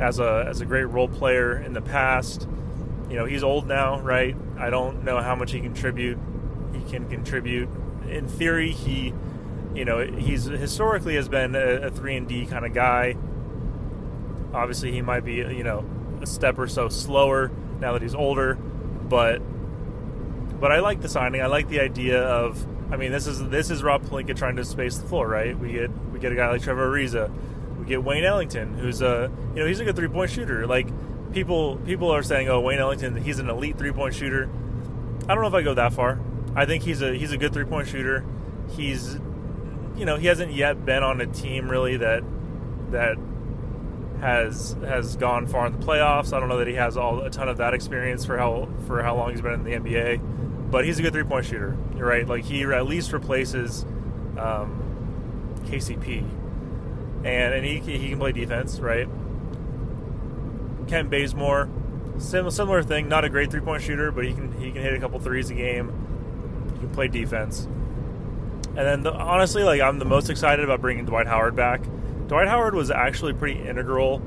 as 0.00 0.18
a 0.18 0.44
as 0.48 0.60
a 0.60 0.66
great 0.66 0.84
role 0.84 1.08
player 1.08 1.56
in 1.56 1.72
the 1.72 1.80
past. 1.80 2.48
You 3.08 3.16
know, 3.16 3.24
he's 3.24 3.42
old 3.42 3.66
now, 3.66 4.00
right? 4.00 4.36
I 4.58 4.70
don't 4.70 5.04
know 5.04 5.20
how 5.20 5.34
much 5.34 5.52
he 5.52 5.60
contribute. 5.60 6.18
He 6.72 6.90
can 6.90 7.08
contribute. 7.08 7.68
In 8.08 8.28
theory, 8.28 8.70
he, 8.70 9.14
you 9.74 9.84
know, 9.84 10.00
he's 10.06 10.44
historically 10.44 11.14
has 11.14 11.28
been 11.28 11.54
a, 11.54 11.90
three 11.90 12.16
and 12.16 12.28
D 12.28 12.46
kind 12.46 12.66
of 12.66 12.74
guy. 12.74 13.16
Obviously, 14.52 14.92
he 14.92 15.02
might 15.02 15.24
be, 15.24 15.36
you 15.36 15.62
know, 15.62 15.84
a 16.20 16.26
step 16.26 16.58
or 16.58 16.68
so 16.68 16.88
slower 16.88 17.50
now 17.80 17.92
that 17.92 18.02
he's 18.02 18.14
older 18.14 18.58
but 19.08 19.40
but 20.60 20.72
I 20.72 20.80
like 20.80 21.00
the 21.00 21.08
signing. 21.08 21.40
I 21.40 21.46
like 21.46 21.68
the 21.68 21.80
idea 21.80 22.22
of. 22.22 22.66
I 22.90 22.96
mean, 22.96 23.12
this 23.12 23.26
is 23.26 23.46
this 23.48 23.70
is 23.70 23.82
Rob 23.82 24.02
Pelinka 24.04 24.36
trying 24.36 24.56
to 24.56 24.64
space 24.64 24.96
the 24.96 25.06
floor, 25.06 25.28
right? 25.28 25.58
We 25.58 25.72
get 25.72 25.90
we 26.10 26.18
get 26.18 26.32
a 26.32 26.34
guy 26.34 26.48
like 26.50 26.62
Trevor 26.62 26.90
Ariza, 26.90 27.30
we 27.78 27.84
get 27.84 28.02
Wayne 28.02 28.24
Ellington, 28.24 28.78
who's 28.78 29.02
a 29.02 29.30
you 29.54 29.60
know 29.60 29.66
he's 29.66 29.80
a 29.80 29.84
good 29.84 29.96
three 29.96 30.08
point 30.08 30.30
shooter. 30.30 30.66
Like 30.66 30.88
people 31.32 31.76
people 31.84 32.10
are 32.10 32.22
saying, 32.22 32.48
oh 32.48 32.60
Wayne 32.60 32.78
Ellington, 32.78 33.16
he's 33.16 33.38
an 33.38 33.50
elite 33.50 33.78
three 33.78 33.92
point 33.92 34.14
shooter. 34.14 34.48
I 35.28 35.34
don't 35.34 35.42
know 35.42 35.48
if 35.48 35.54
I 35.54 35.62
go 35.62 35.74
that 35.74 35.92
far. 35.92 36.18
I 36.54 36.64
think 36.64 36.82
he's 36.82 37.02
a 37.02 37.14
he's 37.14 37.32
a 37.32 37.38
good 37.38 37.52
three 37.52 37.66
point 37.66 37.88
shooter. 37.88 38.24
He's 38.70 39.14
you 39.96 40.04
know 40.04 40.16
he 40.16 40.26
hasn't 40.26 40.52
yet 40.52 40.84
been 40.84 41.02
on 41.02 41.20
a 41.20 41.26
team 41.26 41.68
really 41.68 41.98
that 41.98 42.22
that 42.90 43.18
has 44.20 44.76
has 44.84 45.16
gone 45.16 45.46
far 45.46 45.66
in 45.66 45.78
the 45.78 45.84
playoffs. 45.84 46.32
I 46.32 46.40
don't 46.40 46.48
know 46.48 46.58
that 46.58 46.66
he 46.66 46.74
has 46.74 46.96
all 46.96 47.20
a 47.20 47.30
ton 47.30 47.48
of 47.48 47.58
that 47.58 47.74
experience 47.74 48.24
for 48.24 48.36
how 48.36 48.68
for 48.86 49.02
how 49.02 49.16
long 49.16 49.30
he's 49.30 49.40
been 49.40 49.52
in 49.52 49.64
the 49.64 49.72
NBA, 49.72 50.70
but 50.70 50.84
he's 50.84 50.98
a 50.98 51.02
good 51.02 51.12
three 51.12 51.24
point 51.24 51.46
shooter. 51.46 51.76
You're 51.96 52.06
right. 52.06 52.26
Like 52.26 52.44
he 52.44 52.62
at 52.64 52.86
least 52.86 53.12
replaces 53.12 53.84
um, 54.36 55.54
KCP, 55.66 56.22
and 57.24 57.54
and 57.54 57.64
he 57.64 57.78
he 57.78 58.08
can 58.10 58.18
play 58.18 58.32
defense, 58.32 58.80
right? 58.80 59.08
Kent 60.88 61.10
Bazemore, 61.10 61.68
similar 62.18 62.50
similar 62.50 62.82
thing. 62.82 63.08
Not 63.08 63.24
a 63.24 63.28
great 63.28 63.50
three 63.50 63.60
point 63.60 63.82
shooter, 63.82 64.10
but 64.10 64.24
he 64.24 64.32
can 64.32 64.52
he 64.60 64.72
can 64.72 64.82
hit 64.82 64.94
a 64.94 64.98
couple 64.98 65.20
threes 65.20 65.50
a 65.50 65.54
game. 65.54 66.70
He 66.74 66.80
can 66.80 66.90
play 66.90 67.08
defense. 67.08 67.68
And 68.76 68.86
then 68.86 69.02
the, 69.02 69.12
honestly, 69.12 69.62
like 69.64 69.80
I'm 69.80 69.98
the 69.98 70.04
most 70.04 70.30
excited 70.30 70.64
about 70.64 70.80
bringing 70.80 71.04
Dwight 71.04 71.26
Howard 71.26 71.56
back 71.56 71.82
Dwight 72.28 72.48
Howard 72.48 72.74
was 72.74 72.90
actually 72.90 73.32
pretty 73.32 73.60
integral 73.60 74.22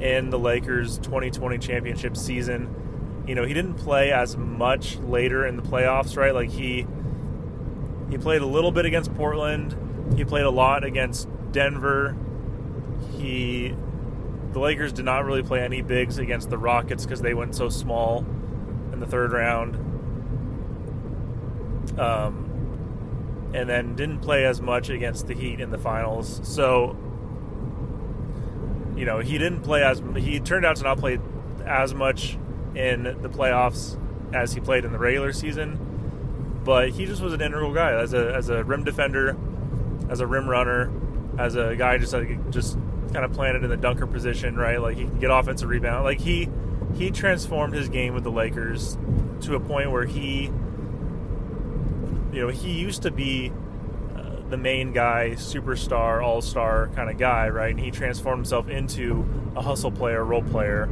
in 0.00 0.30
the 0.30 0.38
Lakers 0.38 0.98
2020 0.98 1.58
championship 1.58 2.16
season. 2.16 3.24
You 3.26 3.34
know, 3.34 3.44
he 3.44 3.52
didn't 3.54 3.74
play 3.74 4.12
as 4.12 4.36
much 4.36 4.96
later 4.98 5.46
in 5.46 5.56
the 5.56 5.62
playoffs, 5.62 6.16
right? 6.16 6.34
Like 6.34 6.50
he 6.50 6.86
he 8.10 8.18
played 8.18 8.42
a 8.42 8.46
little 8.46 8.72
bit 8.72 8.86
against 8.86 9.14
Portland. 9.14 9.76
He 10.16 10.24
played 10.24 10.44
a 10.44 10.50
lot 10.50 10.84
against 10.84 11.28
Denver. 11.52 12.16
He 13.16 13.74
the 14.52 14.58
Lakers 14.58 14.92
did 14.92 15.04
not 15.04 15.24
really 15.24 15.42
play 15.42 15.60
any 15.62 15.82
bigs 15.82 16.18
against 16.18 16.50
the 16.50 16.58
Rockets 16.58 17.04
because 17.04 17.20
they 17.20 17.34
went 17.34 17.54
so 17.54 17.68
small 17.68 18.24
in 18.92 18.98
the 19.00 19.06
third 19.06 19.32
round. 19.32 19.76
um, 21.98 23.50
and 23.54 23.68
then 23.68 23.94
didn't 23.96 24.20
play 24.20 24.44
as 24.44 24.60
much 24.60 24.88
against 24.88 25.26
the 25.26 25.34
Heat 25.34 25.60
in 25.60 25.70
the 25.70 25.78
finals. 25.78 26.40
So, 26.44 26.96
you 29.00 29.06
know, 29.06 29.20
he 29.20 29.38
didn't 29.38 29.62
play 29.62 29.82
as 29.82 30.02
he 30.18 30.40
turned 30.40 30.66
out 30.66 30.76
to 30.76 30.82
not 30.82 30.98
play 30.98 31.18
as 31.64 31.94
much 31.94 32.36
in 32.74 33.04
the 33.04 33.30
playoffs 33.30 33.98
as 34.34 34.52
he 34.52 34.60
played 34.60 34.84
in 34.84 34.92
the 34.92 34.98
regular 34.98 35.32
season. 35.32 36.60
But 36.62 36.90
he 36.90 37.06
just 37.06 37.22
was 37.22 37.32
an 37.32 37.40
integral 37.40 37.72
guy 37.72 37.92
as 37.92 38.12
a 38.12 38.34
as 38.34 38.50
a 38.50 38.62
rim 38.62 38.84
defender, 38.84 39.38
as 40.10 40.20
a 40.20 40.26
rim 40.26 40.46
runner, 40.46 40.92
as 41.38 41.56
a 41.56 41.74
guy 41.76 41.96
just 41.96 42.12
like, 42.12 42.50
just 42.50 42.74
kind 43.14 43.24
of 43.24 43.32
planted 43.32 43.64
in 43.64 43.70
the 43.70 43.76
dunker 43.78 44.06
position, 44.06 44.54
right? 44.54 44.78
Like 44.78 44.98
he 44.98 45.04
can 45.04 45.18
get 45.18 45.30
offensive 45.30 45.70
rebound. 45.70 46.04
Like 46.04 46.20
he 46.20 46.50
he 46.94 47.10
transformed 47.10 47.72
his 47.72 47.88
game 47.88 48.12
with 48.12 48.24
the 48.24 48.30
Lakers 48.30 48.98
to 49.40 49.54
a 49.54 49.60
point 49.60 49.90
where 49.90 50.04
he 50.04 50.52
you 52.32 52.42
know, 52.42 52.48
he 52.48 52.72
used 52.72 53.00
to 53.02 53.10
be 53.10 53.50
the 54.50 54.56
main 54.56 54.92
guy, 54.92 55.30
superstar, 55.36 56.22
all-star 56.22 56.88
kind 56.94 57.08
of 57.08 57.18
guy, 57.18 57.48
right? 57.48 57.70
And 57.70 57.80
he 57.80 57.90
transformed 57.90 58.40
himself 58.40 58.68
into 58.68 59.26
a 59.56 59.62
hustle 59.62 59.92
player, 59.92 60.24
role 60.24 60.42
player. 60.42 60.84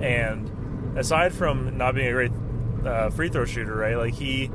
And 0.00 0.96
aside 0.98 1.32
from 1.32 1.76
not 1.78 1.94
being 1.94 2.08
a 2.08 2.12
great 2.12 2.32
uh, 2.84 3.10
free 3.10 3.28
throw 3.28 3.44
shooter, 3.44 3.74
right? 3.74 3.96
Like 3.96 4.14
he 4.14 4.50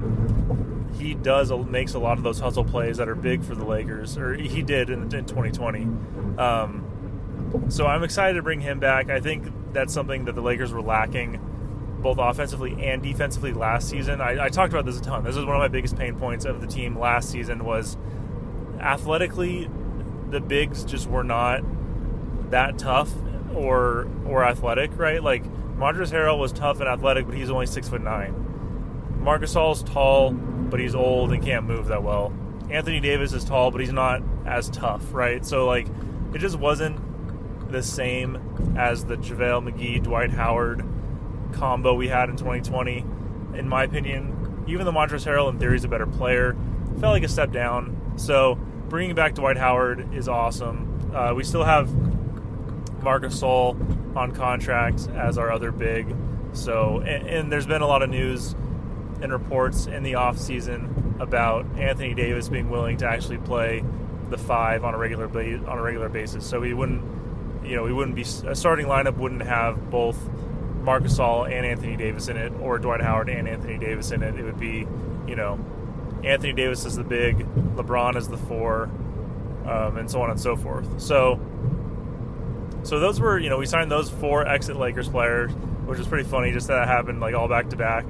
he 0.97 1.13
does 1.13 1.51
makes 1.51 1.93
a 1.93 1.99
lot 1.99 2.17
of 2.17 2.23
those 2.23 2.39
hustle 2.39 2.65
plays 2.65 2.97
that 2.97 3.07
are 3.07 3.15
big 3.15 3.43
for 3.43 3.55
the 3.55 3.65
Lakers, 3.65 4.17
or 4.17 4.33
he 4.35 4.61
did 4.61 4.89
in, 4.89 5.03
in 5.03 5.25
2020. 5.25 5.83
Um, 6.37 7.65
so 7.69 7.87
I'm 7.87 8.03
excited 8.03 8.35
to 8.35 8.43
bring 8.43 8.59
him 8.61 8.79
back. 8.79 9.09
I 9.09 9.19
think 9.19 9.51
that's 9.73 9.93
something 9.93 10.25
that 10.25 10.35
the 10.35 10.41
Lakers 10.41 10.71
were 10.71 10.81
lacking, 10.81 11.39
both 12.01 12.17
offensively 12.19 12.75
and 12.83 13.01
defensively 13.01 13.53
last 13.53 13.89
season. 13.89 14.21
I, 14.21 14.45
I 14.45 14.49
talked 14.49 14.73
about 14.73 14.85
this 14.85 14.99
a 14.99 15.01
ton. 15.01 15.23
This 15.23 15.35
was 15.35 15.45
one 15.45 15.55
of 15.55 15.59
my 15.59 15.67
biggest 15.67 15.97
pain 15.97 16.15
points 16.17 16.45
of 16.45 16.61
the 16.61 16.67
team 16.67 16.97
last 16.97 17.29
season 17.29 17.63
was 17.63 17.97
athletically, 18.79 19.69
the 20.29 20.39
bigs 20.39 20.83
just 20.83 21.07
were 21.07 21.23
not 21.23 21.61
that 22.51 22.77
tough 22.77 23.11
or 23.53 24.09
or 24.25 24.43
athletic, 24.43 24.97
right? 24.97 25.21
Like 25.23 25.43
Montrezl 25.75 26.11
Harrell 26.11 26.39
was 26.39 26.51
tough 26.51 26.79
and 26.79 26.87
athletic, 26.87 27.27
but 27.27 27.35
he's 27.35 27.49
only 27.49 27.65
six 27.65 27.89
foot 27.89 28.01
nine. 28.01 28.35
Marc 29.19 29.43
Gasol's 29.43 29.83
tall, 29.83 30.31
but 30.31 30.79
he's 30.79 30.95
old 30.95 31.31
and 31.31 31.43
can't 31.43 31.65
move 31.65 31.87
that 31.87 32.03
well. 32.03 32.33
Anthony 32.69 32.99
Davis 32.99 33.33
is 33.33 33.43
tall, 33.43 33.69
but 33.71 33.81
he's 33.81 33.93
not 33.93 34.23
as 34.45 34.69
tough, 34.69 35.13
right? 35.13 35.45
So 35.45 35.65
like, 35.65 35.87
it 36.33 36.39
just 36.39 36.57
wasn't 36.57 36.99
the 37.71 37.83
same 37.83 38.75
as 38.77 39.05
the 39.05 39.17
JaVale 39.17 39.69
McGee, 39.69 40.01
Dwight 40.01 40.31
Howard 40.31 40.83
combo 41.53 41.93
we 41.93 42.07
had 42.07 42.29
in 42.29 42.37
2020. 42.37 43.05
In 43.55 43.67
my 43.67 43.83
opinion, 43.83 44.65
even 44.67 44.85
though 44.85 44.91
Montrezl 44.91 45.27
Harrell 45.27 45.49
in 45.49 45.59
theory 45.59 45.75
is 45.75 45.83
a 45.83 45.87
better 45.87 46.07
player, 46.07 46.55
felt 46.99 47.13
like 47.13 47.23
a 47.23 47.27
step 47.27 47.51
down. 47.51 48.13
So 48.15 48.55
bringing 48.89 49.15
back 49.15 49.35
Dwight 49.35 49.57
Howard 49.57 50.13
is 50.13 50.27
awesome. 50.27 51.11
Uh, 51.13 51.33
we 51.33 51.43
still 51.43 51.63
have 51.63 51.93
Marc 53.03 53.23
Gasol 53.23 54.15
on 54.15 54.31
contract 54.33 55.07
as 55.15 55.37
our 55.37 55.51
other 55.51 55.71
big. 55.71 56.15
So, 56.53 56.99
and, 56.99 57.27
and 57.27 57.51
there's 57.51 57.65
been 57.65 57.81
a 57.81 57.87
lot 57.87 58.01
of 58.03 58.09
news 58.09 58.53
and 59.21 59.31
reports 59.31 59.85
in 59.85 60.03
the 60.03 60.15
off 60.15 60.37
season 60.37 61.15
about 61.19 61.65
Anthony 61.77 62.13
Davis 62.13 62.49
being 62.49 62.69
willing 62.69 62.97
to 62.97 63.07
actually 63.07 63.37
play 63.37 63.83
the 64.29 64.37
five 64.37 64.83
on 64.83 64.93
a 64.93 64.97
regular 64.97 65.27
ba- 65.27 65.63
on 65.67 65.77
a 65.77 65.81
regular 65.81 66.09
basis. 66.09 66.45
So 66.45 66.59
we 66.59 66.73
wouldn't, 66.73 67.03
you 67.65 67.75
know, 67.75 67.83
we 67.83 67.93
wouldn't 67.93 68.15
be 68.15 68.23
a 68.23 68.55
starting 68.55 68.87
lineup 68.87 69.17
wouldn't 69.17 69.43
have 69.43 69.89
both 69.89 70.17
Marc 70.81 71.03
All 71.19 71.45
and 71.45 71.65
Anthony 71.65 71.95
Davis 71.95 72.27
in 72.27 72.37
it, 72.37 72.53
or 72.59 72.79
Dwight 72.79 73.01
Howard 73.01 73.29
and 73.29 73.47
Anthony 73.47 73.77
Davis 73.77 74.11
in 74.11 74.23
it. 74.23 74.35
It 74.35 74.43
would 74.43 74.59
be, 74.59 74.87
you 75.27 75.35
know, 75.35 75.59
Anthony 76.23 76.53
Davis 76.53 76.85
is 76.85 76.95
the 76.95 77.03
big, 77.03 77.39
LeBron 77.75 78.15
is 78.15 78.27
the 78.27 78.37
four, 78.37 78.83
um, 79.65 79.97
and 79.97 80.09
so 80.09 80.21
on 80.21 80.29
and 80.31 80.39
so 80.39 80.55
forth. 80.55 81.01
So, 81.01 81.39
so 82.83 82.99
those 82.99 83.19
were, 83.19 83.39
you 83.39 83.49
know, 83.49 83.57
we 83.57 83.65
signed 83.65 83.91
those 83.91 84.09
four 84.09 84.47
exit 84.47 84.75
Lakers 84.75 85.09
players, 85.09 85.51
which 85.85 85.99
was 85.99 86.07
pretty 86.07 86.27
funny. 86.27 86.51
Just 86.51 86.67
that 86.67 86.87
happened 86.87 87.19
like 87.19 87.35
all 87.35 87.47
back 87.47 87.69
to 87.69 87.75
back 87.75 88.05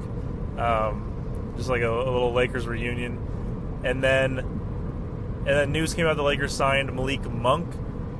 um, 0.58 1.54
just 1.58 1.70
like 1.70 1.82
a, 1.82 1.90
a, 1.90 2.12
little 2.12 2.34
Lakers 2.34 2.68
reunion. 2.68 3.82
And 3.84 4.04
then, 4.04 4.40
and 4.40 5.48
then 5.48 5.72
news 5.72 5.94
came 5.94 6.06
out 6.06 6.16
the 6.16 6.24
Lakers 6.24 6.54
signed 6.54 6.94
Malik 6.94 7.30
Monk, 7.30 7.74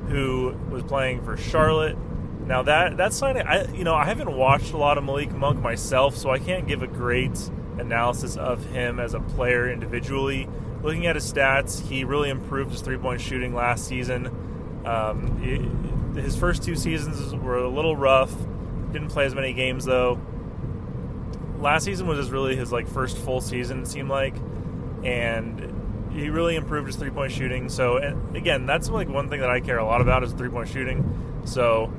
who 0.08 0.56
was 0.70 0.84
playing 0.84 1.24
for 1.24 1.38
Charlotte. 1.38 1.98
Now 2.46 2.64
that 2.64 2.98
that 2.98 3.14
signing, 3.14 3.44
I 3.44 3.72
you 3.74 3.84
know 3.84 3.96
I 3.96 4.06
haven't 4.06 4.36
watched 4.36 4.74
a 4.74 4.78
lot 4.78 4.98
of 4.98 5.04
Malik 5.04 5.32
Monk 5.32 5.62
myself, 5.62 6.18
so 6.18 6.30
I 6.30 6.40
can't 6.40 6.68
give 6.68 6.82
a 6.84 6.88
great 6.88 7.38
analysis 7.78 8.36
of 8.36 8.66
him 8.66 9.00
as 9.00 9.14
a 9.14 9.20
player 9.20 9.70
individually. 9.72 10.48
Looking 10.82 11.06
at 11.08 11.16
his 11.16 11.32
stats, 11.32 11.88
he 11.88 12.04
really 12.04 12.30
improved 12.30 12.72
his 12.72 12.82
three 12.82 12.98
point 12.98 13.22
shooting 13.22 13.54
last 13.54 13.86
season. 13.88 14.84
Um, 14.86 16.14
his 16.16 16.36
first 16.36 16.64
two 16.64 16.76
seasons 16.76 17.34
were 17.36 17.58
a 17.58 17.70
little 17.70 17.96
rough. 17.96 18.34
Didn't 18.92 19.10
play 19.10 19.26
as 19.26 19.36
many 19.36 19.54
games 19.54 19.86
though 19.86 20.20
last 21.62 21.86
season 21.86 22.08
was 22.08 22.18
just 22.18 22.32
really 22.32 22.56
his 22.56 22.72
like 22.72 22.88
first 22.88 23.18
full 23.18 23.40
season. 23.40 23.84
It 23.84 23.88
seemed 23.88 24.10
like, 24.10 24.36
and 25.04 26.10
he 26.12 26.30
really 26.30 26.56
improved 26.56 26.88
his 26.88 26.96
three 26.96 27.12
point 27.12 27.32
shooting. 27.32 27.70
So 27.70 27.98
again, 28.34 28.66
that's 28.66 28.90
like 28.90 29.08
one 29.08 29.30
thing 29.30 29.40
that 29.42 29.50
I 29.50 29.62
care 29.62 29.78
a 29.78 29.86
lot 29.86 30.02
about 30.02 30.24
is 30.24 30.34
three 30.34 30.50
point 30.50 30.70
shooting. 30.70 31.42
So 31.46 31.92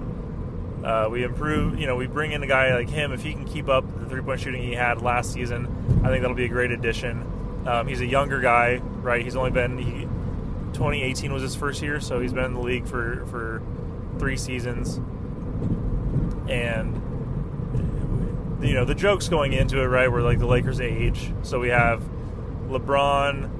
uh, 0.85 1.09
we 1.11 1.23
improve. 1.23 1.79
You 1.79 1.87
know, 1.87 1.97
we 1.97 2.07
bring 2.07 2.33
in 2.33 2.43
a 2.43 2.47
guy 2.47 2.75
like 2.75 2.91
him 2.91 3.13
if 3.13 3.23
he 3.23 3.33
can 3.33 3.45
keep 3.45 3.69
up 3.69 3.85
the 4.01 4.07
three 4.07 4.23
point 4.23 4.41
shooting 4.41 4.63
he 4.63 4.73
had 4.73 5.03
last 5.03 5.33
season. 5.33 5.67
I 6.05 6.09
think 6.09 6.23
that'll 6.23 6.37
be 6.37 6.45
a 6.45 6.49
great 6.49 6.71
addition. 6.71 7.27
Um, 7.67 7.87
he's 7.87 8.01
a 8.01 8.07
younger 8.07 8.41
guy, 8.41 8.79
right? 8.79 9.23
He's 9.23 9.37
only 9.37 9.53
been 9.53 9.79
he, 9.79 10.03
2018 10.73 11.33
was 11.33 11.43
his 11.43 11.55
first 11.55 11.83
year, 11.83 12.01
so 12.01 12.19
he's 12.21 12.33
been 12.33 12.45
in 12.45 12.55
the 12.55 12.61
league 12.61 12.87
for 12.87 13.25
for 13.27 13.63
three 14.19 14.37
seasons, 14.37 14.97
and 16.49 16.97
you 18.63 18.75
know 18.75 18.85
the 18.85 18.95
jokes 18.95 19.29
going 19.29 19.53
into 19.53 19.81
it, 19.81 19.87
right? 19.87 20.11
Where 20.11 20.23
like 20.23 20.41
the 20.41 20.47
Lakers 20.47 20.81
age, 20.81 21.33
so 21.43 21.61
we 21.61 21.69
have 21.69 22.03
LeBron. 22.69 23.51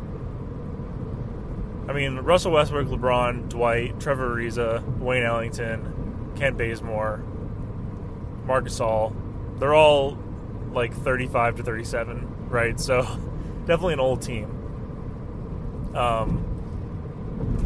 I 1.89 1.93
mean 1.93 2.17
Russell 2.17 2.53
Westbrook, 2.53 2.89
LeBron, 2.89 3.49
Dwight, 3.49 4.01
Trevor 4.01 4.37
Ariza, 4.37 4.99
Wayne 4.99 5.25
Ellington, 5.25 6.12
Kent 6.43 6.59
Bazemore, 6.59 7.23
Marc 8.47 8.65
Gasol. 8.65 9.15
They're 9.61 9.77
all 9.77 10.19
like 10.73 10.93
35 10.93 11.59
to 11.59 11.63
37, 11.63 12.49
right? 12.49 12.81
So 12.81 13.03
definitely 13.65 13.93
an 13.93 14.01
old 14.01 14.23
team. 14.23 14.47
Um, 15.95 16.45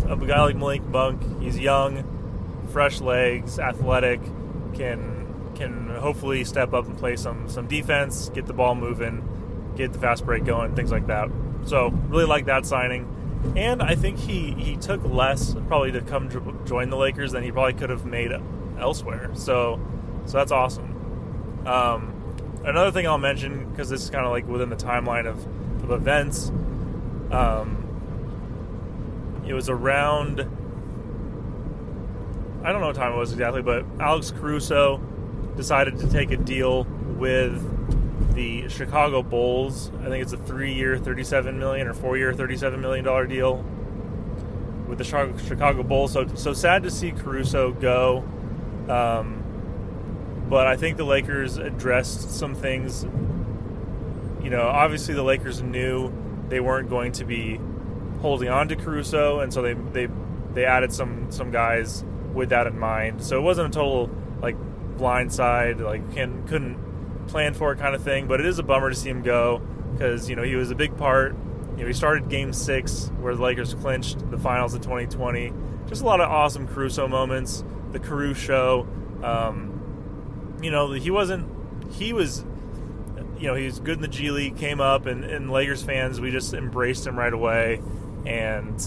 a 0.07 0.17
guy 0.27 0.43
like 0.43 0.57
Malik 0.57 0.85
Monk, 0.85 1.41
he's 1.41 1.59
young, 1.59 2.05
fresh 2.71 3.01
legs, 3.01 3.59
athletic, 3.59 4.21
can 4.75 5.25
can 5.55 5.89
hopefully 5.89 6.45
step 6.45 6.75
up 6.75 6.85
and 6.85 6.99
play 6.99 7.17
some 7.17 7.49
some 7.49 7.67
defense, 7.67 8.29
get 8.29 8.45
the 8.45 8.53
ball 8.53 8.75
moving, 8.75 9.73
get 9.75 9.95
the 9.95 9.99
fast 9.99 10.27
break 10.27 10.45
going, 10.45 10.77
things 10.77 10.93
like 10.93 11.07
that. 11.07 11.31
So 11.65 11.89
really 12.09 12.27
like 12.27 12.45
that 12.45 12.67
signing, 12.67 13.09
and 13.57 13.83
I 13.83 13.95
think 13.95 14.19
he 14.19 14.53
he 14.53 14.77
took 14.77 15.03
less 15.03 15.55
probably 15.67 15.93
to 15.93 16.03
come 16.03 16.29
join 16.67 16.91
the 16.91 16.99
Lakers 16.99 17.33
than 17.33 17.43
he 17.43 17.51
probably 17.51 17.73
could 17.73 17.89
have 17.89 18.05
made 18.05 18.33
elsewhere. 18.79 19.31
So 19.35 19.81
so 20.27 20.39
that's 20.39 20.53
awesome. 20.53 21.67
Um, 21.67 22.13
another 22.65 22.91
thing 22.91 23.07
I'll 23.07 23.19
mention 23.19 23.71
because 23.71 23.89
this 23.89 24.03
is 24.03 24.11
kind 24.11 24.25
of 24.25 24.33
like 24.33 24.47
within 24.47 24.71
the 24.71 24.77
timeline 24.77 25.27
of, 25.27 25.45
of 25.85 25.91
events. 25.91 26.51
Um, 27.31 27.83
it 29.47 29.55
was 29.55 29.69
around 29.69 30.41
I 32.65 32.73
don't 32.73 32.81
know 32.81 32.89
what 32.89 32.97
time 32.97 33.13
it 33.13 33.17
was 33.17 33.33
exactly, 33.33 33.63
but 33.63 33.85
Alex 34.01 34.33
Caruso 34.33 34.99
decided 35.57 35.99
to 36.01 36.11
take 36.11 36.33
a 36.33 36.37
deal 36.37 36.85
with 37.17 38.35
the 38.35 38.69
Chicago 38.69 39.23
Bulls. 39.23 39.93
I 40.01 40.09
think 40.09 40.23
it's 40.23 40.33
a 40.33 40.37
three-year, 40.37 40.99
thirty-seven 40.99 41.59
million 41.59 41.87
or 41.87 41.95
four-year, 41.95 42.35
thirty-seven 42.35 42.81
million 42.81 43.05
dollar 43.05 43.27
deal 43.27 43.65
with 44.89 44.99
the 44.99 45.05
Chicago 45.05 45.83
Bulls. 45.83 46.13
So, 46.13 46.27
so 46.35 46.53
sad 46.53 46.83
to 46.83 46.91
see 46.91 47.13
Caruso 47.13 47.73
go. 47.73 48.25
Um, 48.89 49.43
but 50.49 50.67
I 50.67 50.77
think 50.77 50.97
the 50.97 51.05
Lakers 51.05 51.57
addressed 51.57 52.31
some 52.31 52.55
things. 52.55 53.05
You 54.43 54.51
know, 54.51 54.63
obviously 54.63 55.15
the 55.15 55.25
Lakers 55.25 55.63
knew 55.63 56.13
they 56.49 56.61
weren't 56.61 56.89
going 56.89 57.13
to 57.13 57.25
be 57.25 57.61
holding 58.21 58.49
on 58.49 58.69
to 58.69 58.77
Caruso, 58.77 59.41
and 59.41 59.53
so 59.53 59.63
they 59.63 59.75
they 59.75 60.09
they 60.55 60.65
added 60.65 60.93
some 60.93 61.31
some 61.31 61.51
guys 61.51 62.05
with 62.33 62.51
that 62.51 62.67
in 62.67 62.79
mind. 62.79 63.23
So 63.23 63.39
it 63.39 63.43
wasn't 63.43 63.75
a 63.75 63.79
total 63.79 64.11
like 64.41 64.57
blindside, 64.97 65.81
like 65.81 66.15
can 66.15 66.47
couldn't 66.47 67.27
plan 67.29 67.55
for 67.55 67.73
it 67.73 67.79
kind 67.79 67.95
of 67.95 68.03
thing. 68.03 68.27
But 68.27 68.41
it 68.41 68.47
is 68.47 68.59
a 68.59 68.63
bummer 68.63 68.91
to 68.91 68.97
see 68.97 69.11
him 69.11 69.23
go 69.23 69.61
because 69.93 70.31
you 70.31 70.37
know 70.37 70.43
he 70.43 70.55
was 70.55 70.71
a 70.71 70.75
big 70.77 70.97
part. 70.97 71.35
You 71.77 71.83
know 71.83 71.87
he 71.89 71.93
started 71.93 72.29
Game 72.29 72.53
Six 72.53 73.09
where 73.21 73.35
the 73.35 73.43
Lakers 73.43 73.75
clinched 73.75 74.31
the 74.31 74.39
finals 74.39 74.75
in 74.75 74.81
2020. 74.81 75.53
Just 75.89 76.03
a 76.03 76.05
lot 76.05 76.21
of 76.21 76.31
awesome 76.31 76.67
Caruso 76.69 77.09
moments. 77.09 77.65
The 77.93 77.99
Caruso 77.99 78.41
show. 78.41 78.89
Um, 79.23 80.59
you 80.63 80.71
know 80.71 80.93
he 80.93 81.11
wasn't. 81.11 81.93
He 81.93 82.13
was. 82.13 82.45
you 83.39 83.49
know, 83.49 83.55
he 83.55 83.67
was 83.67 83.81
good 83.81 83.97
in 83.97 84.03
the 84.03 84.09
G 84.09 84.31
League, 84.31 84.57
came 84.57 84.81
up, 84.81 85.05
and, 85.05 85.23
and 85.23 85.51
Lakers 85.51 85.83
fans, 85.83 86.21
we 86.23 86.31
just 86.31 86.55
embraced 86.55 87.07
him 87.07 87.19
right 87.19 87.33
away. 87.33 87.83
And, 88.25 88.81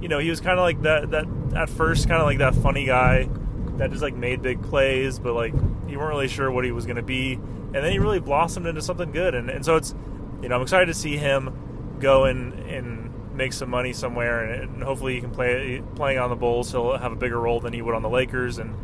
you 0.00 0.08
know, 0.08 0.18
he 0.18 0.30
was 0.30 0.40
kind 0.40 0.58
of 0.58 0.62
like 0.62 0.80
that, 0.82 1.10
that, 1.10 1.26
at 1.54 1.68
first, 1.68 2.08
kind 2.08 2.18
of 2.18 2.26
like 2.26 2.38
that 2.38 2.54
funny 2.54 2.86
guy 2.86 3.28
that 3.76 3.90
just 3.90 4.02
like 4.02 4.14
made 4.14 4.40
big 4.40 4.62
plays, 4.62 5.18
but 5.18 5.34
like 5.34 5.52
you 5.88 5.98
weren't 5.98 6.08
really 6.08 6.28
sure 6.28 6.50
what 6.50 6.64
he 6.64 6.72
was 6.72 6.86
going 6.86 6.96
to 6.96 7.02
be. 7.02 7.34
And 7.34 7.74
then 7.74 7.92
he 7.92 7.98
really 7.98 8.18
blossomed 8.18 8.66
into 8.66 8.80
something 8.80 9.12
good. 9.12 9.34
And, 9.34 9.50
and 9.50 9.62
so 9.62 9.76
it's, 9.76 9.94
you 10.40 10.48
know, 10.48 10.56
I'm 10.56 10.62
excited 10.62 10.86
to 10.86 10.94
see 10.94 11.18
him 11.18 11.98
go 12.00 12.24
and, 12.24 12.54
and 12.54 13.11
make 13.34 13.52
some 13.52 13.70
money 13.70 13.92
somewhere, 13.92 14.44
and, 14.44 14.82
hopefully 14.82 15.14
he 15.14 15.20
can 15.20 15.30
play 15.30 15.82
playing 15.94 16.18
on 16.18 16.30
the 16.30 16.36
Bulls. 16.36 16.70
He'll 16.70 16.96
have 16.96 17.12
a 17.12 17.16
bigger 17.16 17.40
role 17.40 17.60
than 17.60 17.72
he 17.72 17.82
would 17.82 17.94
on 17.94 18.02
the 18.02 18.08
Lakers, 18.08 18.58
and 18.58 18.74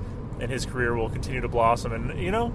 and 0.40 0.50
his 0.50 0.64
career 0.66 0.94
will 0.94 1.10
continue 1.10 1.40
to 1.40 1.48
blossom. 1.48 1.92
And 1.92 2.20
you 2.20 2.30
know, 2.30 2.52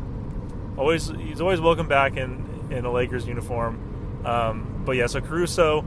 always 0.78 1.08
he's 1.10 1.42
always 1.42 1.62
welcome 1.62 1.88
back 1.88 2.18
in 2.18 2.68
in 2.72 2.86
a 2.86 2.92
Lakers 2.92 3.28
uniform. 3.28 4.22
Um, 4.26 4.84
but 4.86 4.94
yeah, 4.94 5.08
so 5.08 5.22
Caruso 5.22 5.86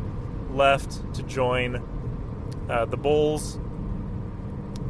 left 0.50 1.14
to 1.14 1.22
join 1.22 1.82
uh, 2.68 2.84
the 2.84 2.96
Bulls, 2.96 3.58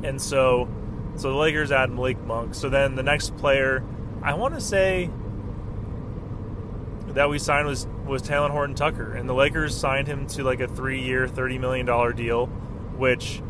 and 0.03 0.21
so 0.21 0.69
so 1.17 1.31
the 1.31 1.37
Lakers 1.37 1.73
add 1.73 1.91
Malik 1.91 2.21
Monk. 2.25 2.55
So 2.55 2.69
then 2.69 2.95
the 2.95 3.03
next 3.03 3.37
player, 3.37 3.83
I 4.23 4.35
want 4.35 4.55
to 4.55 4.61
say 4.61 5.11
that 7.17 7.31
we 7.31 7.39
signed 7.39 7.67
was 7.67 7.87
was 8.07 8.23
Talen 8.23 8.51
Horton 8.51 8.75
Tucker, 8.75 9.15
and 9.15 9.27
the 9.27 9.33
Lakers 9.33 9.75
signed 9.75 10.07
him 10.07 10.27
to 10.29 10.45
like 10.45 10.61
a 10.61 10.69
three 10.69 11.01
year, 11.01 11.27
thirty 11.27 11.59
million 11.59 11.87
dollar 11.87 12.13
deal, 12.13 12.47
which 12.97 13.43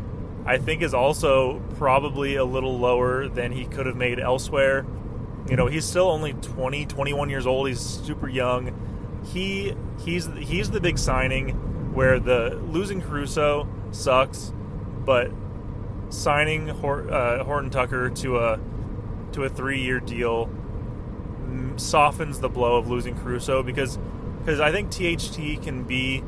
I 0.45 0.57
think 0.57 0.81
is 0.81 0.93
also 0.93 1.59
probably 1.75 2.37
a 2.37 2.45
little 2.45 2.79
lower 2.79 3.27
than 3.27 3.51
he 3.51 3.65
could 3.65 3.85
have 3.85 3.97
made 3.97 4.19
elsewhere. 4.19 4.85
You 5.49 5.57
know, 5.57 5.67
he's 5.67 5.83
still 5.83 6.09
only 6.09 6.33
20, 6.33 6.85
21 6.85 7.29
years 7.29 7.45
old. 7.45 7.67
He's 7.67 7.81
super 7.81 8.29
young. 8.29 9.21
He 9.33 9.75
he's 9.99 10.27
he's 10.37 10.71
the 10.71 10.79
big 10.79 10.97
signing 10.97 11.93
where 11.93 12.21
the 12.21 12.61
losing 12.69 13.01
Caruso 13.01 13.67
sucks, 13.91 14.53
but 15.05 15.29
signing 16.07 16.69
Hort, 16.69 17.09
uh, 17.09 17.43
Horton 17.43 17.69
Tucker 17.69 18.09
to 18.11 18.37
a 18.37 18.59
to 19.33 19.43
a 19.43 19.49
three 19.49 19.81
year 19.81 19.99
deal 19.99 20.49
softens 21.77 22.39
the 22.39 22.49
blow 22.49 22.77
of 22.77 22.89
losing 22.89 23.15
Caruso 23.17 23.63
because 23.63 23.97
because 24.39 24.59
I 24.59 24.71
think 24.71 24.91
THT 24.91 25.61
can 25.63 25.83
be 25.83 26.19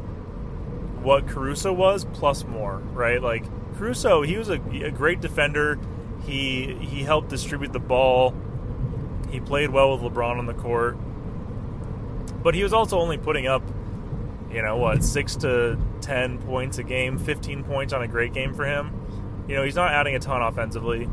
what 1.01 1.27
Caruso 1.27 1.71
was 1.71 2.05
plus 2.05 2.43
more, 2.45 2.77
right? 2.77 3.21
Like 3.21 3.45
Caruso, 3.77 4.21
he 4.21 4.37
was 4.37 4.49
a, 4.49 4.61
a 4.83 4.91
great 4.91 5.21
defender. 5.21 5.79
He 6.25 6.75
he 6.81 7.03
helped 7.03 7.29
distribute 7.29 7.71
the 7.71 7.79
ball. 7.79 8.35
He 9.31 9.39
played 9.39 9.69
well 9.69 9.97
with 9.97 10.11
LeBron 10.11 10.37
on 10.37 10.45
the 10.45 10.53
court, 10.53 10.97
but 12.43 12.55
he 12.55 12.63
was 12.63 12.73
also 12.73 12.99
only 12.99 13.17
putting 13.17 13.47
up, 13.47 13.63
you 14.51 14.61
know, 14.61 14.77
what 14.77 15.03
six 15.03 15.35
to 15.37 15.77
ten 16.01 16.39
points 16.39 16.77
a 16.77 16.83
game, 16.83 17.17
fifteen 17.17 17.63
points 17.63 17.93
on 17.93 18.01
a 18.01 18.07
great 18.07 18.33
game 18.33 18.53
for 18.53 18.65
him. 18.65 19.45
You 19.47 19.55
know, 19.55 19.63
he's 19.63 19.75
not 19.75 19.91
adding 19.91 20.15
a 20.15 20.19
ton 20.19 20.41
offensively. 20.41 21.09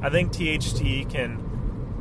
I 0.00 0.10
think 0.10 0.32
THT 0.32 1.10
can 1.10 1.41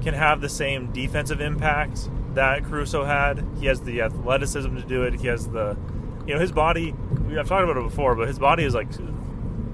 can 0.01 0.13
have 0.13 0.41
the 0.41 0.49
same 0.49 0.91
defensive 0.91 1.41
impact 1.41 2.09
that 2.33 2.63
Caruso 2.63 3.03
had. 3.03 3.45
He 3.59 3.67
has 3.67 3.81
the 3.81 4.01
athleticism 4.01 4.75
to 4.75 4.83
do 4.83 5.03
it. 5.03 5.13
He 5.15 5.27
has 5.27 5.47
the, 5.47 5.77
you 6.25 6.33
know, 6.33 6.39
his 6.39 6.51
body. 6.51 6.95
I've 7.37 7.47
talked 7.47 7.63
about 7.63 7.77
it 7.77 7.83
before, 7.83 8.15
but 8.15 8.27
his 8.27 8.39
body 8.39 8.63
is 8.63 8.73
like, 8.73 8.87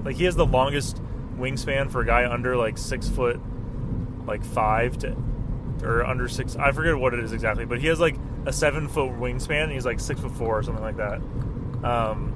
like 0.04 0.16
he 0.16 0.24
has 0.24 0.36
the 0.36 0.46
longest 0.46 1.00
wingspan 1.36 1.90
for 1.90 2.00
a 2.02 2.06
guy 2.06 2.30
under 2.30 2.56
like 2.56 2.78
six 2.78 3.08
foot, 3.08 3.40
like 4.26 4.44
five 4.44 4.98
to, 4.98 5.16
or 5.82 6.04
under 6.04 6.28
six. 6.28 6.56
I 6.56 6.72
forget 6.72 6.96
what 6.96 7.14
it 7.14 7.20
is 7.20 7.32
exactly, 7.32 7.64
but 7.64 7.80
he 7.80 7.86
has 7.86 8.00
like 8.00 8.16
a 8.46 8.52
seven 8.52 8.88
foot 8.88 9.12
wingspan. 9.12 9.64
and 9.64 9.72
He's 9.72 9.86
like 9.86 10.00
six 10.00 10.20
foot 10.20 10.32
four 10.32 10.58
or 10.58 10.62
something 10.62 10.84
like 10.84 10.96
that. 10.96 11.20
Um, 11.84 12.34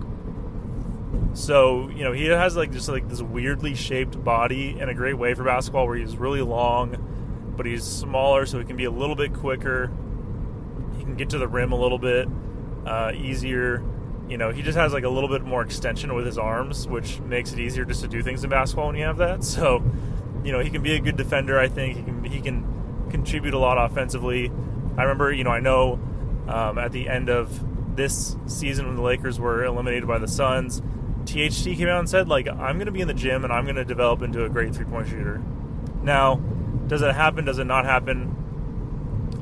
so 1.34 1.88
you 1.88 2.04
know 2.04 2.12
he 2.12 2.26
has 2.26 2.56
like 2.56 2.72
just 2.72 2.88
like 2.88 3.08
this 3.08 3.22
weirdly 3.22 3.74
shaped 3.74 4.22
body 4.22 4.78
in 4.78 4.88
a 4.88 4.94
great 4.94 5.18
way 5.18 5.34
for 5.34 5.44
basketball, 5.44 5.86
where 5.86 5.96
he's 5.96 6.16
really 6.16 6.42
long 6.42 7.08
but 7.56 7.66
he's 7.66 7.84
smaller, 7.84 8.46
so 8.46 8.58
he 8.58 8.64
can 8.64 8.76
be 8.76 8.84
a 8.84 8.90
little 8.90 9.16
bit 9.16 9.34
quicker. 9.34 9.90
He 10.96 11.04
can 11.04 11.16
get 11.16 11.30
to 11.30 11.38
the 11.38 11.48
rim 11.48 11.72
a 11.72 11.78
little 11.78 11.98
bit 11.98 12.28
uh, 12.86 13.12
easier. 13.14 13.82
You 14.28 14.38
know, 14.38 14.50
he 14.50 14.62
just 14.62 14.78
has 14.78 14.92
like 14.92 15.04
a 15.04 15.08
little 15.08 15.28
bit 15.28 15.42
more 15.42 15.62
extension 15.62 16.14
with 16.14 16.26
his 16.26 16.38
arms, 16.38 16.86
which 16.86 17.20
makes 17.20 17.52
it 17.52 17.58
easier 17.58 17.84
just 17.84 18.02
to 18.02 18.08
do 18.08 18.22
things 18.22 18.44
in 18.44 18.50
basketball 18.50 18.86
when 18.86 18.96
you 18.96 19.04
have 19.04 19.18
that. 19.18 19.44
So, 19.44 19.82
you 20.44 20.52
know, 20.52 20.60
he 20.60 20.70
can 20.70 20.82
be 20.82 20.94
a 20.94 21.00
good 21.00 21.16
defender. 21.16 21.58
I 21.58 21.68
think 21.68 21.96
he 21.96 22.02
can 22.02 22.24
he 22.24 22.40
can 22.40 23.06
contribute 23.10 23.54
a 23.54 23.58
lot 23.58 23.78
offensively. 23.78 24.50
I 24.96 25.02
remember, 25.02 25.32
you 25.32 25.44
know, 25.44 25.50
I 25.50 25.60
know 25.60 26.00
um, 26.48 26.78
at 26.78 26.92
the 26.92 27.08
end 27.08 27.28
of 27.28 27.96
this 27.96 28.36
season 28.46 28.86
when 28.86 28.96
the 28.96 29.02
Lakers 29.02 29.38
were 29.38 29.64
eliminated 29.64 30.08
by 30.08 30.18
the 30.18 30.26
Suns, 30.26 30.82
THT 31.26 31.64
came 31.76 31.88
out 31.88 32.00
and 32.00 32.08
said 32.08 32.28
like, 32.28 32.48
"I'm 32.48 32.76
going 32.76 32.86
to 32.86 32.92
be 32.92 33.00
in 33.00 33.08
the 33.08 33.14
gym 33.14 33.44
and 33.44 33.52
I'm 33.52 33.64
going 33.64 33.76
to 33.76 33.84
develop 33.84 34.22
into 34.22 34.44
a 34.44 34.48
great 34.48 34.74
three 34.74 34.84
point 34.84 35.08
shooter." 35.08 35.40
Now, 36.02 36.40
does 36.86 37.02
it 37.02 37.14
happen? 37.14 37.44
Does 37.44 37.58
it 37.58 37.64
not 37.64 37.84
happen? 37.84 38.38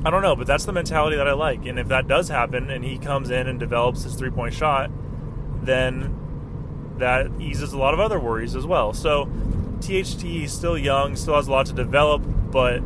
I 0.05 0.09
don't 0.09 0.23
know, 0.23 0.35
but 0.35 0.47
that's 0.47 0.65
the 0.65 0.73
mentality 0.73 1.15
that 1.17 1.27
I 1.27 1.33
like. 1.33 1.65
And 1.65 1.77
if 1.77 1.87
that 1.89 2.07
does 2.07 2.27
happen 2.29 2.69
and 2.69 2.83
he 2.83 2.97
comes 2.97 3.29
in 3.29 3.47
and 3.47 3.59
develops 3.59 4.03
his 4.03 4.15
three 4.15 4.31
point 4.31 4.53
shot, 4.53 4.89
then 5.61 6.17
that 6.97 7.27
eases 7.39 7.73
a 7.73 7.77
lot 7.77 7.93
of 7.93 7.99
other 7.99 8.19
worries 8.19 8.55
as 8.55 8.65
well. 8.65 8.93
So 8.93 9.25
THT 9.79 10.23
is 10.23 10.53
still 10.53 10.77
young, 10.77 11.15
still 11.15 11.35
has 11.35 11.47
a 11.47 11.51
lot 11.51 11.67
to 11.67 11.73
develop, 11.73 12.23
but 12.25 12.81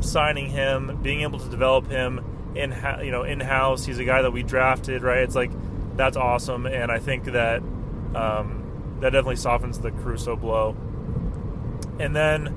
signing 0.00 0.50
him, 0.50 0.98
being 1.02 1.20
able 1.22 1.38
to 1.38 1.48
develop 1.48 1.88
him 1.88 2.24
in 2.54 2.76
you 3.02 3.10
know 3.10 3.22
in 3.22 3.40
house, 3.40 3.84
he's 3.84 3.98
a 3.98 4.04
guy 4.04 4.22
that 4.22 4.30
we 4.30 4.42
drafted, 4.42 5.02
right? 5.02 5.20
It's 5.20 5.34
like 5.34 5.50
that's 5.96 6.16
awesome, 6.16 6.66
and 6.66 6.90
I 6.90 6.98
think 6.98 7.24
that 7.24 7.62
um, 8.14 8.96
that 9.00 9.10
definitely 9.10 9.36
softens 9.36 9.78
the 9.78 9.90
Caruso 9.90 10.36
blow. 10.36 10.76
And 11.98 12.16
then 12.16 12.56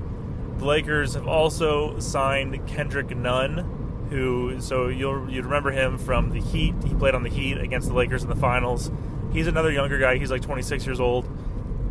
the 0.58 0.64
Lakers 0.64 1.14
have 1.14 1.26
also 1.26 1.98
signed 1.98 2.66
Kendrick 2.66 3.14
Nunn, 3.16 4.06
who 4.10 4.60
so 4.60 4.88
you'll 4.88 5.30
you 5.30 5.42
remember 5.42 5.70
him 5.70 5.98
from 5.98 6.30
the 6.30 6.40
Heat. 6.40 6.74
He 6.84 6.94
played 6.94 7.14
on 7.14 7.22
the 7.22 7.30
Heat 7.30 7.58
against 7.58 7.88
the 7.88 7.94
Lakers 7.94 8.22
in 8.22 8.28
the 8.28 8.36
finals. 8.36 8.90
He's 9.32 9.46
another 9.46 9.70
younger 9.70 9.98
guy. 9.98 10.16
He's 10.16 10.30
like 10.30 10.42
26 10.42 10.86
years 10.86 11.00
old. 11.00 11.26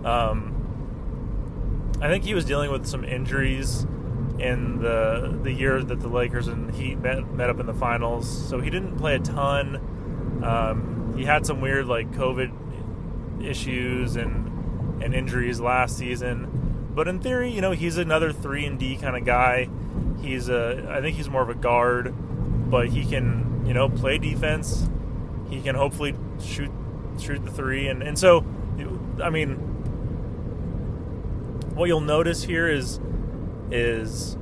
Um, 0.05 1.97
I 2.01 2.07
think 2.07 2.23
he 2.23 2.33
was 2.33 2.45
dealing 2.45 2.71
with 2.71 2.85
some 2.85 3.03
injuries 3.03 3.85
in 4.39 4.79
the 4.79 5.39
the 5.43 5.51
year 5.51 5.81
that 5.81 5.99
the 5.99 6.07
Lakers 6.09 6.47
and 6.47 6.69
the 6.69 6.73
Heat 6.73 6.97
met, 6.97 7.31
met 7.31 7.49
up 7.49 7.59
in 7.59 7.65
the 7.65 7.73
finals. 7.73 8.29
So 8.49 8.59
he 8.59 8.69
didn't 8.69 8.97
play 8.97 9.15
a 9.15 9.19
ton. 9.19 10.41
Um, 10.43 11.13
he 11.17 11.23
had 11.23 11.45
some 11.45 11.61
weird 11.61 11.85
like 11.85 12.11
COVID 12.11 13.43
issues 13.43 14.15
and 14.15 15.03
and 15.03 15.13
injuries 15.13 15.59
last 15.59 15.97
season. 15.97 16.54
But 16.95 17.09
in 17.09 17.19
theory, 17.19 17.51
you 17.51 17.59
know, 17.59 17.71
he's 17.71 17.97
another 17.97 18.31
three 18.31 18.65
and 18.65 18.79
D 18.79 18.95
kind 18.95 19.17
of 19.17 19.25
guy. 19.25 19.69
He's 20.21 20.47
a, 20.47 20.87
I 20.89 21.01
think 21.01 21.17
he's 21.17 21.29
more 21.29 21.41
of 21.41 21.49
a 21.49 21.53
guard, 21.53 22.15
but 22.71 22.87
he 22.87 23.05
can, 23.05 23.65
you 23.67 23.73
know, 23.73 23.89
play 23.89 24.17
defense. 24.17 24.89
He 25.49 25.61
can 25.61 25.75
hopefully 25.75 26.15
shoot 26.41 26.71
shoot 27.19 27.43
the 27.43 27.51
three, 27.51 27.87
and 27.87 28.01
and 28.01 28.17
so, 28.17 28.45
I 29.21 29.29
mean, 29.29 29.55
what 31.75 31.87
you'll 31.87 31.99
notice 31.99 32.43
here 32.43 32.69
is 32.69 32.99
is 33.69 34.35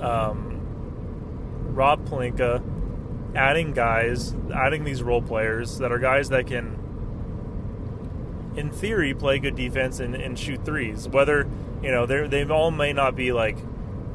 um, 0.00 0.60
Rob 1.74 2.06
Pelinka 2.08 2.62
adding 3.34 3.72
guys, 3.72 4.34
adding 4.54 4.84
these 4.84 5.02
role 5.02 5.22
players 5.22 5.78
that 5.78 5.90
are 5.90 5.98
guys 5.98 6.28
that 6.28 6.46
can 6.46 6.77
in 8.58 8.70
theory, 8.70 9.14
play 9.14 9.38
good 9.38 9.54
defense 9.54 10.00
and, 10.00 10.14
and 10.14 10.38
shoot 10.38 10.64
threes. 10.64 11.08
Whether 11.08 11.48
you 11.82 11.90
know 11.90 12.06
they 12.06 12.26
they 12.26 12.44
all 12.44 12.70
may 12.70 12.92
not 12.92 13.14
be 13.14 13.32
like 13.32 13.56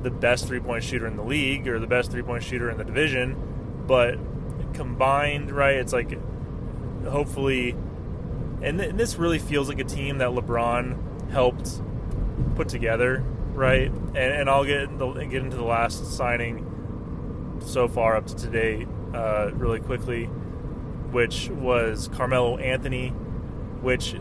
the 0.03 0.11
best 0.11 0.47
three 0.47 0.59
point 0.59 0.83
shooter 0.83 1.07
in 1.07 1.15
the 1.15 1.23
league 1.23 1.67
or 1.67 1.79
the 1.79 1.87
best 1.87 2.11
three 2.11 2.21
point 2.21 2.43
shooter 2.43 2.69
in 2.69 2.77
the 2.77 2.83
division, 2.83 3.83
but 3.87 4.19
combined, 4.73 5.49
right? 5.51 5.77
It's 5.77 5.93
like 5.93 6.17
hopefully, 7.05 7.71
and, 8.61 8.77
th- 8.77 8.89
and 8.91 8.99
this 8.99 9.15
really 9.15 9.39
feels 9.39 9.69
like 9.69 9.79
a 9.79 9.85
team 9.85 10.17
that 10.17 10.29
LeBron 10.29 11.31
helped 11.31 11.81
put 12.55 12.67
together, 12.67 13.23
right? 13.53 13.89
And, 13.89 14.17
and 14.17 14.49
I'll 14.49 14.65
get 14.65 14.97
the, 14.97 15.11
get 15.13 15.41
into 15.41 15.57
the 15.57 15.63
last 15.63 16.05
signing 16.05 16.69
so 17.65 17.87
far 17.87 18.17
up 18.17 18.27
to 18.27 18.35
today 18.35 18.85
uh, 19.13 19.51
really 19.53 19.79
quickly, 19.79 20.25
which 20.25 21.49
was 21.49 22.09
Carmelo 22.09 22.57
Anthony 22.57 23.13
which 23.83 24.15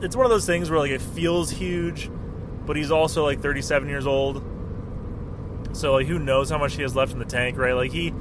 it's 0.00 0.14
one 0.14 0.26
of 0.26 0.30
those 0.30 0.46
things 0.46 0.70
where 0.70 0.78
like 0.78 0.90
it 0.90 1.00
feels 1.00 1.50
huge, 1.50 2.10
but 2.66 2.76
he's 2.76 2.90
also 2.90 3.24
like 3.24 3.40
37 3.40 3.88
years 3.88 4.06
old. 4.06 4.44
So 5.72 5.94
like 5.94 6.06
who 6.06 6.18
knows 6.18 6.50
how 6.50 6.58
much 6.58 6.74
he 6.76 6.82
has 6.82 6.94
left 6.94 7.12
in 7.12 7.18
the 7.18 7.24
tank, 7.24 7.56
right? 7.56 7.74
Like 7.74 7.92
he 7.92 8.12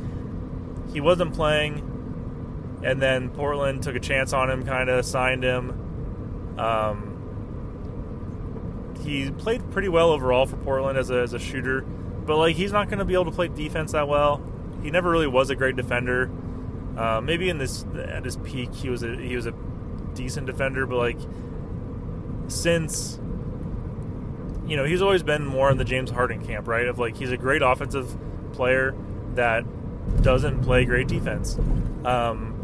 he 0.94 1.02
wasn't 1.02 1.34
playing 1.34 1.84
and 2.84 3.02
then 3.02 3.30
Portland 3.30 3.84
took 3.84 3.96
a 3.96 4.00
chance 4.00 4.34
on 4.34 4.50
him, 4.50 4.66
kind 4.66 4.90
of 4.90 5.06
signed 5.06 5.44
him. 5.44 6.56
Um, 6.60 7.18
he 9.04 9.32
played 9.32 9.70
pretty 9.72 9.90
well 9.90 10.12
overall 10.12 10.46
for 10.46 10.58
Portland 10.58 10.98
as 10.98 11.10
a, 11.10 11.22
as 11.22 11.34
a 11.34 11.40
shooter. 11.40 11.82
but 11.82 12.38
like 12.38 12.56
he's 12.56 12.72
not 12.72 12.88
going 12.90 13.00
to 13.00 13.06
be 13.06 13.14
able 13.14 13.26
to 13.26 13.32
play 13.32 13.48
defense 13.48 13.94
that 13.94 14.08
well. 14.08 14.42
He 14.84 14.92
never 14.92 15.10
really 15.10 15.28
was 15.28 15.50
a 15.50 15.56
great 15.56 15.76
defender. 15.76 16.30
Uh, 16.98 17.22
maybe 17.22 17.50
in 17.50 17.58
this 17.58 17.86
at 17.96 18.26
his 18.26 18.38
peak, 18.38 18.74
he 18.74 18.90
was 18.90 19.04
a 19.04 19.16
he 19.16 19.36
was 19.36 19.46
a 19.46 19.54
decent 20.18 20.48
defender, 20.48 20.86
but 20.86 20.98
like 20.98 21.20
since 22.48 23.20
you 24.66 24.76
know 24.76 24.84
he's 24.84 25.02
always 25.02 25.24
been 25.24 25.46
more 25.46 25.70
in 25.72 25.78
the 25.78 25.86
James 25.86 26.12
Harden 26.12 26.46
camp, 26.46 26.68
right? 26.68 26.88
Of 26.88 27.00
like 27.00 27.16
he's 27.16 27.32
a 27.32 27.38
great 27.38 27.62
offensive 27.62 28.18
player 28.54 28.96
that 29.36 29.64
doesn't 30.22 30.64
play 30.64 30.86
great 30.86 31.08
defense. 31.08 31.58
Um, 32.04 32.56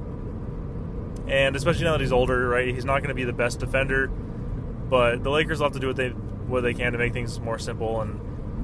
and 1.27 1.55
especially 1.55 1.85
now 1.85 1.93
that 1.93 2.01
he's 2.01 2.11
older, 2.11 2.47
right? 2.47 2.73
He's 2.73 2.85
not 2.85 2.99
going 2.99 3.09
to 3.09 3.15
be 3.15 3.23
the 3.23 3.33
best 3.33 3.59
defender, 3.59 4.07
but 4.07 5.23
the 5.23 5.29
Lakers 5.29 5.59
will 5.59 5.67
have 5.67 5.73
to 5.73 5.79
do 5.79 5.87
what 5.87 5.95
they 5.95 6.09
what 6.09 6.61
they 6.61 6.73
can 6.73 6.91
to 6.91 6.97
make 6.97 7.13
things 7.13 7.39
more 7.39 7.57
simple 7.57 8.01
and 8.01 8.19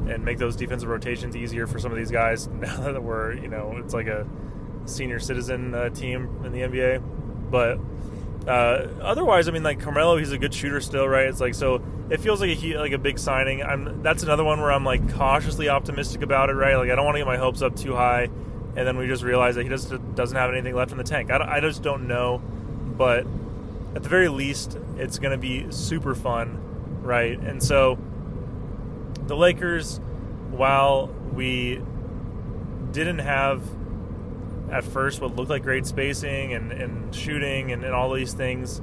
and 0.10 0.26
make 0.26 0.38
those 0.38 0.56
defensive 0.56 0.90
rotations 0.90 1.36
easier 1.36 1.68
for 1.68 1.80
some 1.80 1.92
of 1.92 1.98
these 1.98 2.12
guys. 2.12 2.48
Now 2.54 2.92
that 2.92 3.02
we're 3.02 3.34
you 3.34 3.48
know 3.48 3.78
it's 3.78 3.94
like 3.94 4.08
a 4.08 4.28
senior 4.86 5.20
citizen 5.20 5.74
uh, 5.74 5.90
team 5.90 6.42
in 6.44 6.52
the 6.52 6.62
NBA, 6.62 7.52
but 7.52 7.80
uh, 8.50 8.88
otherwise, 9.04 9.48
I 9.48 9.52
mean, 9.52 9.62
like 9.62 9.80
Carmelo, 9.80 10.18
he's 10.18 10.32
a 10.32 10.38
good 10.40 10.56
shooter 10.56 10.82
still, 10.82 11.08
right? 11.08 11.28
It's 11.28 11.40
like 11.40 11.54
so 11.54 11.84
it 12.10 12.20
feels 12.20 12.42
like 12.42 12.50
a 12.50 12.78
like 12.78 12.94
a 12.94 12.98
big 12.98 13.20
signing. 13.20 13.62
I'm 13.62 14.02
that's 14.02 14.24
another 14.24 14.44
one 14.44 14.60
where 14.60 14.72
I'm 14.72 14.84
like 14.84 15.14
cautiously 15.14 15.70
optimistic 15.70 16.24
about 16.24 16.50
it, 16.50 16.54
right? 16.54 16.76
Like 16.76 16.90
I 16.90 16.96
don't 16.96 17.06
want 17.06 17.14
to 17.16 17.20
get 17.20 17.28
my 17.28 17.38
hopes 17.38 17.62
up 17.62 17.76
too 17.76 17.96
high, 17.96 18.24
and 18.76 18.88
then 18.88 18.98
we 18.98 19.06
just 19.06 19.22
realize 19.22 19.54
that 19.54 19.64
he 19.64 19.70
just 19.70 19.94
doesn't 20.16 20.36
have 20.36 20.52
anything 20.52 20.74
left 20.74 20.92
in 20.92 20.98
the 20.98 21.04
tank. 21.04 21.30
I, 21.30 21.58
I 21.58 21.60
just 21.60 21.84
don't 21.84 22.08
know, 22.08 22.40
but 22.98 23.28
at 23.96 24.02
the 24.02 24.10
very 24.10 24.30
least, 24.30 24.80
it's 24.98 25.20
going 25.20 25.32
to 25.32 25.38
be 25.38 25.72
super 25.72 26.16
fun, 26.16 27.02
right? 27.04 27.40
And 27.40 27.62
so 27.62 28.00
the 29.28 29.36
Lakers, 29.38 30.00
while 30.50 31.14
we 31.34 31.84
didn't 32.92 33.20
have 33.20 33.62
at 34.72 34.84
first 34.84 35.22
what 35.22 35.36
looked 35.36 35.50
like 35.50 35.64
great 35.64 35.86
spacing 35.86 36.54
and, 36.54 36.72
and 36.72 37.14
shooting 37.14 37.72
and, 37.72 37.84
and 37.84 37.94
all 37.94 38.14
these 38.14 38.34
things, 38.34 38.82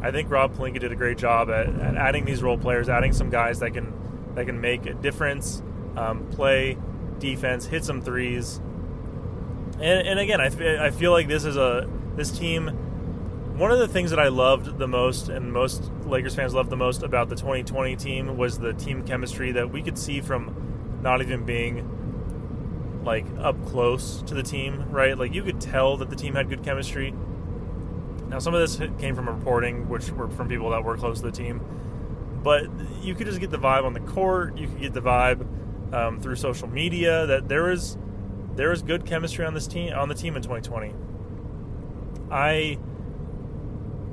I 0.00 0.10
think 0.10 0.30
Rob 0.30 0.54
Pelinka 0.54 0.80
did 0.80 0.92
a 0.92 0.96
great 0.96 1.18
job 1.18 1.50
at, 1.50 1.68
at, 1.68 1.96
adding 1.96 2.24
these 2.24 2.42
role 2.42 2.58
players, 2.58 2.88
adding 2.88 3.12
some 3.12 3.30
guys 3.30 3.60
that 3.60 3.72
can 3.72 3.94
that 4.34 4.46
can 4.46 4.60
make 4.60 4.86
a 4.86 4.94
difference, 4.94 5.62
um, 5.96 6.26
play 6.28 6.76
defense, 7.18 7.66
hit 7.66 7.84
some 7.84 8.00
threes. 8.00 8.60
And, 9.80 10.06
and 10.06 10.18
again, 10.20 10.40
I, 10.40 10.86
I 10.86 10.90
feel 10.90 11.10
like 11.10 11.28
this 11.28 11.44
is 11.44 11.56
a 11.56 11.88
this 12.16 12.30
team. 12.30 12.68
One 13.56 13.72
of 13.72 13.80
the 13.80 13.88
things 13.88 14.10
that 14.10 14.20
I 14.20 14.28
loved 14.28 14.78
the 14.78 14.86
most, 14.86 15.28
and 15.28 15.52
most 15.52 15.90
Lakers 16.04 16.36
fans 16.36 16.54
loved 16.54 16.70
the 16.70 16.76
most 16.76 17.02
about 17.02 17.28
the 17.28 17.34
2020 17.34 17.96
team, 17.96 18.36
was 18.36 18.58
the 18.58 18.72
team 18.72 19.04
chemistry 19.04 19.50
that 19.52 19.72
we 19.72 19.82
could 19.82 19.98
see 19.98 20.20
from 20.20 21.00
not 21.02 21.20
even 21.22 21.44
being 21.44 21.97
like 23.04 23.26
up 23.38 23.64
close 23.66 24.22
to 24.22 24.34
the 24.34 24.42
team, 24.42 24.90
right? 24.90 25.16
Like 25.16 25.34
you 25.34 25.42
could 25.42 25.60
tell 25.60 25.96
that 25.98 26.10
the 26.10 26.16
team 26.16 26.34
had 26.34 26.48
good 26.48 26.62
chemistry. 26.62 27.14
Now 28.28 28.38
some 28.38 28.54
of 28.54 28.60
this 28.60 28.76
came 28.98 29.14
from 29.14 29.28
reporting, 29.28 29.88
which 29.88 30.10
were 30.10 30.28
from 30.28 30.48
people 30.48 30.70
that 30.70 30.84
were 30.84 30.96
close 30.96 31.20
to 31.20 31.26
the 31.26 31.32
team, 31.32 31.60
but 32.42 32.66
you 33.02 33.14
could 33.14 33.26
just 33.26 33.40
get 33.40 33.50
the 33.50 33.58
vibe 33.58 33.84
on 33.84 33.94
the 33.94 34.00
court. 34.00 34.58
You 34.58 34.68
could 34.68 34.80
get 34.80 34.92
the 34.92 35.02
vibe 35.02 35.46
um, 35.94 36.20
through 36.20 36.36
social 36.36 36.68
media 36.68 37.26
that 37.26 37.48
there 37.48 37.70
is 37.70 37.96
there 38.54 38.72
is 38.72 38.82
good 38.82 39.06
chemistry 39.06 39.44
on 39.44 39.54
this 39.54 39.66
team 39.66 39.92
on 39.94 40.08
the 40.08 40.14
team 40.14 40.36
in 40.36 40.42
2020. 40.42 40.94
I 42.30 42.78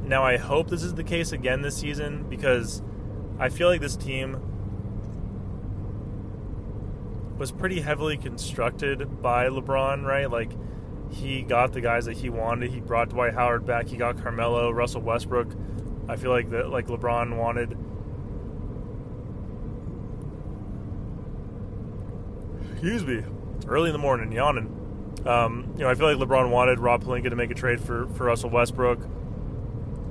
now 0.03 0.23
I 0.23 0.37
hope 0.37 0.69
this 0.69 0.83
is 0.83 0.93
the 0.93 1.03
case 1.03 1.31
again 1.31 1.61
this 1.61 1.77
season 1.77 2.29
because 2.29 2.81
I 3.39 3.49
feel 3.49 3.67
like 3.67 3.81
this 3.81 3.97
team 3.97 4.41
was 7.37 7.51
pretty 7.51 7.81
heavily 7.81 8.17
constructed 8.17 9.21
by 9.21 9.47
LeBron, 9.47 10.03
right? 10.03 10.29
Like 10.29 10.51
he 11.11 11.41
got 11.41 11.73
the 11.73 11.81
guys 11.81 12.05
that 12.05 12.17
he 12.17 12.29
wanted. 12.29 12.71
He 12.71 12.79
brought 12.79 13.09
Dwight 13.09 13.33
Howard 13.33 13.65
back. 13.65 13.87
He 13.87 13.97
got 13.97 14.21
Carmelo, 14.21 14.71
Russell 14.71 15.01
Westbrook. 15.01 15.53
I 16.07 16.15
feel 16.15 16.31
like 16.31 16.49
that 16.51 16.69
like 16.69 16.87
LeBron 16.87 17.37
wanted. 17.37 17.77
Excuse 22.71 23.05
me. 23.05 23.23
Early 23.67 23.89
in 23.89 23.93
the 23.93 23.99
morning, 23.99 24.31
yawning. 24.31 24.71
Um, 25.25 25.73
you 25.75 25.83
know, 25.83 25.89
I 25.89 25.95
feel 25.95 26.13
like 26.13 26.17
LeBron 26.17 26.51
wanted 26.51 26.79
Rob 26.79 27.03
Pelinka 27.03 27.31
to 27.31 27.35
make 27.35 27.49
a 27.49 27.55
trade 27.55 27.81
for, 27.81 28.07
for 28.09 28.25
Russell 28.25 28.51
Westbrook. 28.51 28.99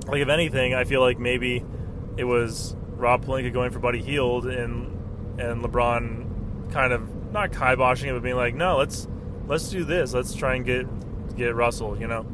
Like, 0.08 0.20
if 0.20 0.28
anything, 0.28 0.74
I 0.74 0.84
feel 0.84 1.00
like 1.00 1.18
maybe 1.18 1.64
it 2.16 2.24
was 2.24 2.74
Rob 2.96 3.24
Pelinka 3.24 3.52
going 3.52 3.70
for 3.70 3.78
Buddy 3.78 4.02
Hield 4.02 4.46
and 4.46 4.90
and 5.38 5.62
LeBron 5.62 6.72
kind 6.72 6.92
of 6.92 7.13
not 7.34 7.50
kiboshing 7.50 8.08
it, 8.08 8.12
but 8.14 8.22
being 8.22 8.36
like, 8.36 8.54
no, 8.54 8.78
let's 8.78 9.06
let's 9.46 9.68
do 9.68 9.84
this. 9.84 10.14
Let's 10.14 10.34
try 10.34 10.54
and 10.54 10.64
get 10.64 10.86
get 11.36 11.54
Russell. 11.54 11.98
You 12.00 12.06
know, 12.06 12.24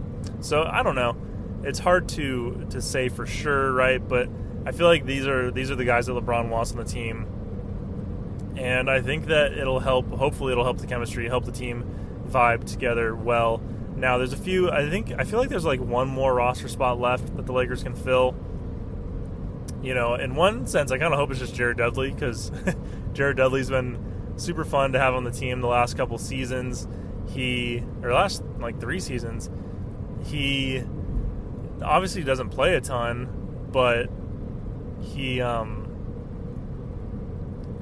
so 0.41 0.63
I 0.63 0.85
don't 0.85 0.95
know. 0.95 1.17
It's 1.65 1.81
hard 1.81 2.09
to 2.11 2.67
to 2.71 2.81
say 2.81 3.09
for 3.09 3.27
sure, 3.27 3.73
right? 3.73 4.07
But 4.07 4.29
I 4.65 4.73
feel 4.73 4.87
like 4.87 5.05
these 5.07 5.27
are 5.27 5.51
these 5.51 5.71
are 5.71 5.77
the 5.77 5.85
guys 5.85 6.07
that 6.07 6.13
LeBron 6.13 6.49
wants 6.51 6.71
on 6.71 6.77
the 6.77 6.85
team, 6.85 7.27
and 8.57 8.89
I 8.89 9.01
think 9.01 9.27
that 9.27 9.53
it'll 9.53 9.81
help. 9.81 10.09
Hopefully, 10.11 10.53
it'll 10.53 10.65
help 10.65 10.79
the 10.79 10.87
chemistry, 10.87 11.27
help 11.27 11.47
the 11.47 11.53
team 11.53 11.85
vibe 12.29 12.65
together 12.65 13.17
well. 13.17 13.61
Now, 13.97 14.19
there's 14.19 14.33
a 14.33 14.39
few. 14.39 14.71
I 14.71 14.89
think 14.89 15.13
I 15.19 15.25
feel 15.25 15.39
like 15.39 15.49
there's 15.49 15.65
like 15.65 15.81
one 15.81 16.09
more 16.09 16.35
roster 16.35 16.69
spot 16.69 17.01
left 17.01 17.37
that 17.37 17.47
the 17.47 17.53
Lakers 17.53 17.83
can 17.83 17.95
fill. 17.95 18.35
You 19.83 19.95
know, 19.95 20.15
in 20.15 20.35
one 20.35 20.67
sense, 20.67 20.93
I 20.93 20.99
kind 20.99 21.13
of 21.13 21.19
hope 21.19 21.31
it's 21.31 21.41
just 21.41 21.55
Jared 21.55 21.79
Dudley 21.79 22.11
because 22.11 22.53
Jared 23.15 23.39
Dudley's 23.39 23.71
been 23.71 24.11
super 24.41 24.65
fun 24.65 24.93
to 24.93 24.99
have 24.99 25.15
on 25.15 25.25
the 25.25 25.31
team 25.31 25.61
the 25.61 25.69
last 25.69 25.97
couple 25.97 26.19
seasons. 26.19 26.89
He 27.29 27.83
or 28.03 28.13
last 28.13 28.43
like 28.59 28.81
three 28.81 29.01
seasons, 29.01 29.51
he 30.25 30.83
obviously 31.83 32.23
doesn't 32.23 32.51
play 32.51 32.75
a 32.75 32.81
ton, 32.81 33.69
but 33.71 34.11
he 35.01 35.41
um 35.41 35.87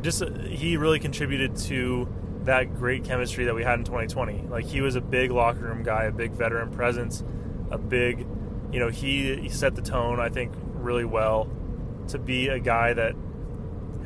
just 0.03 0.23
he 0.47 0.77
really 0.77 0.99
contributed 0.99 1.57
to 1.57 2.09
that 2.45 2.75
great 2.75 3.05
chemistry 3.05 3.45
that 3.45 3.55
we 3.55 3.63
had 3.63 3.79
in 3.79 3.85
2020. 3.85 4.47
Like 4.49 4.65
he 4.65 4.81
was 4.81 4.97
a 4.97 5.01
big 5.01 5.31
locker 5.31 5.61
room 5.61 5.83
guy, 5.83 6.05
a 6.05 6.13
big 6.13 6.33
veteran 6.33 6.71
presence, 6.71 7.23
a 7.71 7.79
big, 7.79 8.27
you 8.73 8.81
know, 8.81 8.89
he, 8.89 9.37
he 9.37 9.49
set 9.49 9.75
the 9.75 9.83
tone 9.83 10.21
I 10.21 10.29
think 10.29 10.53
really 10.75 11.05
well 11.05 11.51
to 12.09 12.19
be 12.19 12.49
a 12.49 12.59
guy 12.59 12.93
that 12.95 13.15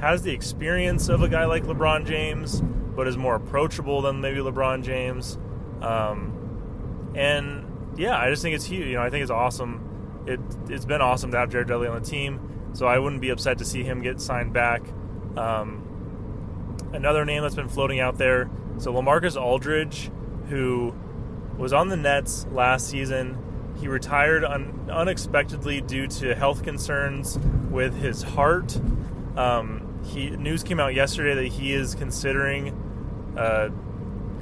has 0.03 0.23
the 0.23 0.33
experience 0.33 1.09
of 1.09 1.23
a 1.23 1.29
guy 1.29 1.45
like 1.45 1.63
LeBron 1.63 2.05
James, 2.05 2.61
but 2.61 3.07
is 3.07 3.17
more 3.17 3.37
approachable 3.37 4.03
than 4.03 4.21
maybe 4.21 4.41
LeBron 4.41 4.83
James. 4.83 5.39
Um, 5.81 7.13
and 7.15 7.95
yeah, 7.97 8.19
I 8.19 8.29
just 8.29 8.43
think 8.43 8.57
it's 8.57 8.65
huge. 8.65 8.89
You 8.89 8.95
know, 8.95 9.03
I 9.03 9.11
think 9.11 9.23
it's 9.23 9.31
awesome. 9.31 10.25
It 10.27 10.41
it's 10.69 10.85
been 10.85 11.01
awesome 11.01 11.31
to 11.31 11.39
have 11.39 11.51
Jared 11.51 11.69
Dudley 11.69 11.87
on 11.87 12.03
the 12.03 12.07
team, 12.09 12.41
so 12.73 12.87
I 12.87 12.99
wouldn't 12.99 13.23
be 13.23 13.31
upset 13.31 13.59
to 13.59 13.65
see 13.65 13.85
him 13.85 14.03
get 14.03 14.21
signed 14.21 14.53
back. 14.53 14.83
Um, 15.37 16.77
another 16.93 17.25
name 17.25 17.43
that's 17.43 17.55
been 17.55 17.69
floating 17.69 18.01
out 18.01 18.19
there, 18.19 18.51
so 18.79 18.93
Lamarcus 18.93 19.41
Aldridge, 19.41 20.11
who 20.49 20.93
was 21.59 21.73
on 21.73 21.89
the 21.89 21.97
Nets 21.97 22.45
last 22.51 22.89
season. 22.89 23.39
He 23.81 23.87
retired 23.87 24.45
un- 24.45 24.91
unexpectedly 24.93 25.81
due 25.81 26.09
to 26.09 26.35
health 26.35 26.65
concerns 26.65 27.39
with 27.71 27.97
his 27.97 28.23
heart. 28.23 28.81
Um, 29.37 29.82
he 30.05 30.31
news 30.31 30.63
came 30.63 30.81
out 30.81 30.95
yesterday 30.95 31.35
that 31.35 31.53
he 31.53 31.73
is 31.73 31.95
considering 31.95 33.35
uh, 33.37 33.71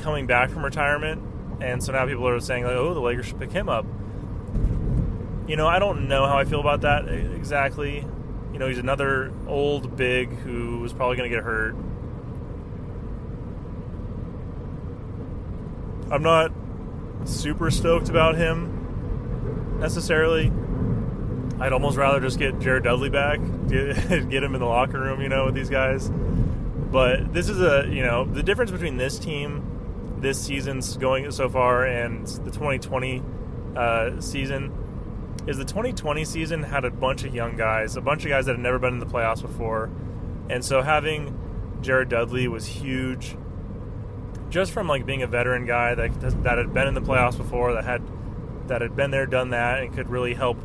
coming 0.01 0.27
back 0.27 0.51
from 0.51 0.65
retirement, 0.65 1.23
and 1.61 1.83
so 1.83 1.93
now 1.93 2.07
people 2.07 2.27
are 2.27 2.41
saying 2.41 2.65
like, 2.65 2.77
"Oh, 2.77 2.95
the 2.95 3.01
Lakers 3.01 3.27
should 3.27 3.39
pick 3.39 3.53
him 3.53 3.69
up." 3.69 3.85
You 5.47 5.57
know, 5.57 5.67
I 5.67 5.79
don't 5.79 6.09
know 6.09 6.27
how 6.27 6.39
I 6.39 6.45
feel 6.45 6.61
about 6.61 6.83
that 6.83 7.09
exactly. 7.09 8.07
You 8.53 8.59
know, 8.59 8.69
he's 8.69 8.79
another 8.79 9.33
old 9.47 9.97
big 9.97 10.31
who 10.31 10.85
is 10.85 10.93
probably 10.93 11.17
going 11.17 11.31
to 11.31 11.37
get 11.37 11.45
hurt. 11.45 11.75
I'm 16.11 16.23
not 16.23 16.53
super 17.25 17.71
stoked 17.71 18.09
about 18.09 18.37
him 18.37 19.79
necessarily. 19.81 20.53
I'd 21.61 21.73
almost 21.73 21.99
rather 21.99 22.21
just 22.21 22.39
get 22.39 22.59
Jared 22.59 22.85
Dudley 22.85 23.11
back, 23.11 23.39
get, 23.69 23.95
get 24.31 24.43
him 24.43 24.55
in 24.55 24.61
the 24.61 24.67
locker 24.67 24.99
room, 24.99 25.21
you 25.21 25.29
know, 25.29 25.47
with 25.47 25.55
these 25.55 25.69
guys. 25.69 26.11
But 26.11 27.33
this 27.33 27.49
is 27.49 27.61
a, 27.61 27.87
you 27.89 28.03
know, 28.03 28.25
the 28.25 28.43
difference 28.43 28.71
between 28.71 28.97
this 28.97 29.19
team, 29.19 30.17
this 30.19 30.41
season's 30.43 30.97
going 30.97 31.31
so 31.31 31.49
far, 31.49 31.85
and 31.85 32.27
the 32.27 32.51
2020 32.51 33.23
uh, 33.77 34.21
season 34.21 34.73
is 35.47 35.59
the 35.59 35.65
2020 35.65 36.25
season 36.25 36.63
had 36.63 36.85
a 36.85 36.91
bunch 36.91 37.25
of 37.25 37.35
young 37.35 37.57
guys, 37.57 37.97
a 37.97 38.01
bunch 38.01 38.25
of 38.25 38.31
guys 38.31 38.47
that 38.47 38.53
had 38.53 38.61
never 38.61 38.79
been 38.79 38.95
in 38.95 38.99
the 38.99 39.07
playoffs 39.07 39.43
before. 39.43 39.91
And 40.49 40.65
so 40.65 40.83
having 40.83 41.79
Jared 41.83 42.09
Dudley 42.09 42.49
was 42.49 42.67
huge 42.67 43.37
just 44.49 44.73
from 44.73 44.89
like 44.89 45.07
being 45.07 45.23
a 45.23 45.27
veteran 45.27 45.65
guy 45.65 45.95
that 45.95 46.43
that 46.43 46.59
had 46.59 46.75
been 46.75 46.89
in 46.89 46.95
the 46.95 47.01
playoffs 47.01 47.37
before, 47.37 47.73
that 47.75 47.85
had 47.85 48.03
that 48.69 48.83
had 48.83 48.97
been 48.97 49.11
there, 49.11 49.27
done 49.27 49.51
that, 49.51 49.83
and 49.83 49.95
could 49.95 50.09
really 50.09 50.35
help 50.35 50.59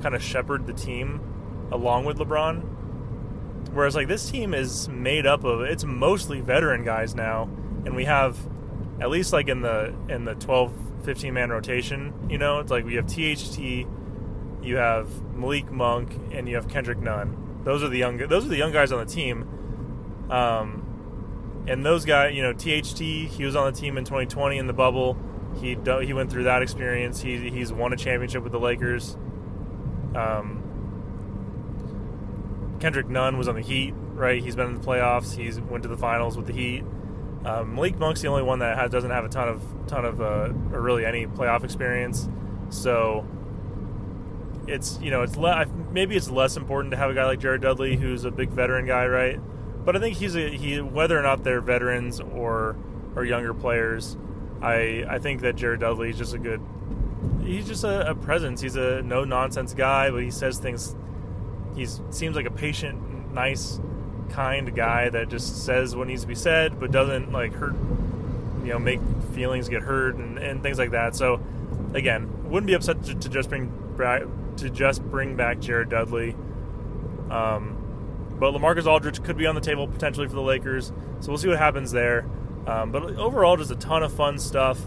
kind 0.00 0.14
of 0.14 0.22
shepherd 0.22 0.66
the 0.66 0.72
team 0.72 1.20
along 1.72 2.04
with 2.04 2.18
LeBron. 2.18 2.78
Whereas 3.72 3.94
like 3.94 4.08
this 4.08 4.30
team 4.30 4.54
is 4.54 4.88
made 4.88 5.26
up 5.26 5.44
of 5.44 5.60
it's 5.60 5.84
mostly 5.84 6.40
veteran 6.40 6.84
guys 6.84 7.14
now, 7.14 7.44
and 7.84 7.94
we 7.94 8.04
have 8.04 8.36
at 9.00 9.10
least 9.10 9.32
like 9.32 9.48
in 9.48 9.62
the 9.62 9.94
in 10.08 10.24
the 10.24 10.34
12 10.34 10.72
15 11.04 11.32
man 11.32 11.50
rotation, 11.50 12.12
you 12.28 12.38
know, 12.38 12.58
it's 12.60 12.70
like 12.70 12.84
we 12.84 12.94
have 12.94 13.06
THT, 13.06 13.58
you 13.58 14.76
have 14.76 15.08
Malik 15.34 15.70
Monk, 15.70 16.12
and 16.32 16.48
you 16.48 16.56
have 16.56 16.68
Kendrick 16.68 16.98
Nunn. 16.98 17.62
Those 17.64 17.82
are 17.82 17.88
the 17.88 17.98
young 17.98 18.18
those 18.18 18.44
are 18.44 18.48
the 18.48 18.56
young 18.56 18.72
guys 18.72 18.92
on 18.92 19.04
the 19.04 19.10
team. 19.10 20.28
Um, 20.30 21.64
and 21.66 21.84
those 21.84 22.04
guys, 22.04 22.34
you 22.34 22.42
know, 22.42 22.52
THT, 22.52 22.98
he 22.98 23.44
was 23.44 23.56
on 23.56 23.72
the 23.72 23.78
team 23.78 23.98
in 23.98 24.04
2020 24.04 24.58
in 24.58 24.66
the 24.66 24.72
bubble. 24.72 25.16
He 25.60 25.76
he 26.02 26.12
went 26.12 26.30
through 26.30 26.44
that 26.44 26.62
experience. 26.62 27.20
He 27.20 27.50
he's 27.50 27.72
won 27.72 27.92
a 27.92 27.96
championship 27.96 28.42
with 28.42 28.52
the 28.52 28.60
Lakers. 28.60 29.16
Um, 30.14 30.62
Kendrick 32.80 33.08
Nunn 33.08 33.36
was 33.36 33.48
on 33.48 33.54
the 33.54 33.60
Heat, 33.60 33.94
right? 34.14 34.42
He's 34.42 34.56
been 34.56 34.68
in 34.68 34.74
the 34.74 34.86
playoffs. 34.86 35.36
He's 35.36 35.60
went 35.60 35.82
to 35.82 35.88
the 35.88 35.96
finals 35.96 36.36
with 36.36 36.46
the 36.46 36.52
Heat. 36.52 36.84
Um, 37.44 37.74
Malik 37.74 37.98
Monk's 37.98 38.20
the 38.20 38.28
only 38.28 38.42
one 38.42 38.58
that 38.58 38.76
has, 38.76 38.90
doesn't 38.90 39.10
have 39.10 39.24
a 39.24 39.28
ton 39.28 39.48
of 39.48 39.62
ton 39.86 40.04
of 40.04 40.20
uh, 40.20 40.52
or 40.72 40.80
really 40.80 41.06
any 41.06 41.26
playoff 41.26 41.64
experience. 41.64 42.28
So 42.68 43.26
it's 44.66 44.98
you 45.00 45.10
know 45.10 45.22
it's 45.22 45.36
le- 45.36 45.66
maybe 45.90 46.16
it's 46.16 46.30
less 46.30 46.56
important 46.56 46.92
to 46.92 46.96
have 46.96 47.10
a 47.10 47.14
guy 47.14 47.24
like 47.24 47.40
Jared 47.40 47.62
Dudley 47.62 47.96
who's 47.96 48.24
a 48.24 48.30
big 48.30 48.50
veteran 48.50 48.86
guy, 48.86 49.06
right? 49.06 49.40
But 49.84 49.96
I 49.96 50.00
think 50.00 50.16
he's 50.16 50.36
a 50.36 50.50
he 50.50 50.80
whether 50.80 51.18
or 51.18 51.22
not 51.22 51.44
they're 51.44 51.60
veterans 51.60 52.20
or 52.20 52.76
or 53.16 53.24
younger 53.24 53.54
players, 53.54 54.16
I 54.62 55.04
I 55.08 55.18
think 55.18 55.40
that 55.40 55.56
Jared 55.56 55.80
Dudley 55.80 56.10
is 56.10 56.18
just 56.18 56.34
a 56.34 56.38
good. 56.38 56.60
He's 57.42 57.66
just 57.66 57.84
a, 57.84 58.10
a 58.10 58.14
presence. 58.14 58.60
He's 58.60 58.76
a 58.76 59.02
no 59.02 59.24
nonsense 59.24 59.74
guy, 59.74 60.10
but 60.10 60.22
he 60.22 60.30
says 60.30 60.58
things. 60.58 60.94
He 61.74 61.86
seems 62.10 62.36
like 62.36 62.46
a 62.46 62.50
patient, 62.50 63.32
nice, 63.32 63.80
kind 64.30 64.74
guy 64.74 65.08
that 65.08 65.28
just 65.28 65.64
says 65.64 65.94
what 65.94 66.06
needs 66.06 66.22
to 66.22 66.28
be 66.28 66.34
said, 66.34 66.80
but 66.80 66.90
doesn't 66.90 67.32
like 67.32 67.52
hurt. 67.52 67.74
You 68.62 68.72
know, 68.72 68.78
make 68.78 69.00
feelings 69.34 69.68
get 69.68 69.82
hurt 69.82 70.16
and, 70.16 70.38
and 70.38 70.62
things 70.62 70.78
like 70.78 70.90
that. 70.90 71.16
So, 71.16 71.40
again, 71.94 72.50
wouldn't 72.50 72.66
be 72.66 72.74
upset 72.74 73.02
to, 73.04 73.14
to 73.14 73.28
just 73.28 73.48
bring 73.48 73.72
to 74.56 74.70
just 74.70 75.02
bring 75.10 75.36
back 75.36 75.60
Jared 75.60 75.90
Dudley. 75.90 76.34
Um, 77.30 77.76
but 78.38 78.54
Lamarcus 78.54 78.86
Aldridge 78.86 79.22
could 79.22 79.36
be 79.36 79.46
on 79.46 79.54
the 79.54 79.60
table 79.60 79.86
potentially 79.86 80.26
for 80.26 80.34
the 80.34 80.42
Lakers, 80.42 80.92
so 81.20 81.28
we'll 81.28 81.38
see 81.38 81.48
what 81.48 81.58
happens 81.58 81.92
there. 81.92 82.26
Um, 82.66 82.90
but 82.90 83.02
overall, 83.16 83.56
just 83.56 83.70
a 83.70 83.76
ton 83.76 84.02
of 84.02 84.12
fun 84.12 84.38
stuff. 84.38 84.80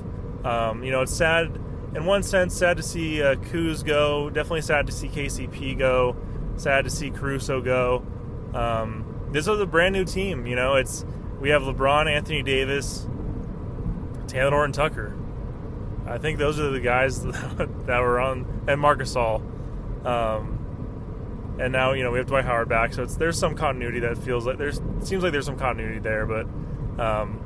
Um, 0.44 0.84
you 0.84 0.92
know, 0.92 1.02
it's 1.02 1.14
sad 1.14 1.60
in 1.96 2.06
one 2.06 2.24
sense, 2.24 2.56
sad 2.56 2.78
to 2.78 2.84
see 2.84 3.22
uh, 3.22 3.36
Kuz 3.36 3.84
go. 3.84 4.30
Definitely 4.30 4.62
sad 4.62 4.86
to 4.88 4.92
see 4.92 5.08
KCP 5.08 5.78
go. 5.78 6.16
Sad 6.56 6.86
to 6.86 6.90
see 6.90 7.12
Caruso 7.12 7.62
go. 7.62 8.06
Um, 8.54 9.30
this 9.32 9.48
is 9.48 9.60
a 9.60 9.66
brand 9.66 9.94
new 9.94 10.06
team. 10.06 10.46
You 10.46 10.56
know, 10.56 10.76
it's 10.76 11.06
we 11.40 11.50
have 11.50 11.64
LeBron, 11.64 12.12
Anthony 12.12 12.44
Davis, 12.44 13.08
Talen 14.28 14.52
Horton 14.52 14.72
Tucker. 14.72 15.16
I 16.06 16.18
think 16.18 16.38
those 16.38 16.60
are 16.60 16.70
the 16.70 16.80
guys 16.80 17.24
that 17.24 18.00
were 18.00 18.20
on, 18.20 18.64
and 18.68 18.80
Marc 18.80 19.00
Gasol. 19.00 19.42
Um, 20.06 21.58
and 21.60 21.72
now 21.72 21.94
you 21.94 22.04
know 22.04 22.12
we 22.12 22.18
have 22.18 22.28
Dwight 22.28 22.46
Howard 22.46 22.70
back, 22.70 22.94
so 22.94 23.04
it's 23.04 23.16
there's 23.16 23.38
some 23.38 23.56
continuity 23.56 24.00
that 24.00 24.18
feels 24.18 24.46
like 24.46 24.58
there's 24.58 24.82
seems 25.02 25.24
like 25.24 25.32
there's 25.32 25.46
some 25.46 25.58
continuity 25.58 26.00
there, 26.00 26.26
but 26.26 26.48
um, 27.00 27.44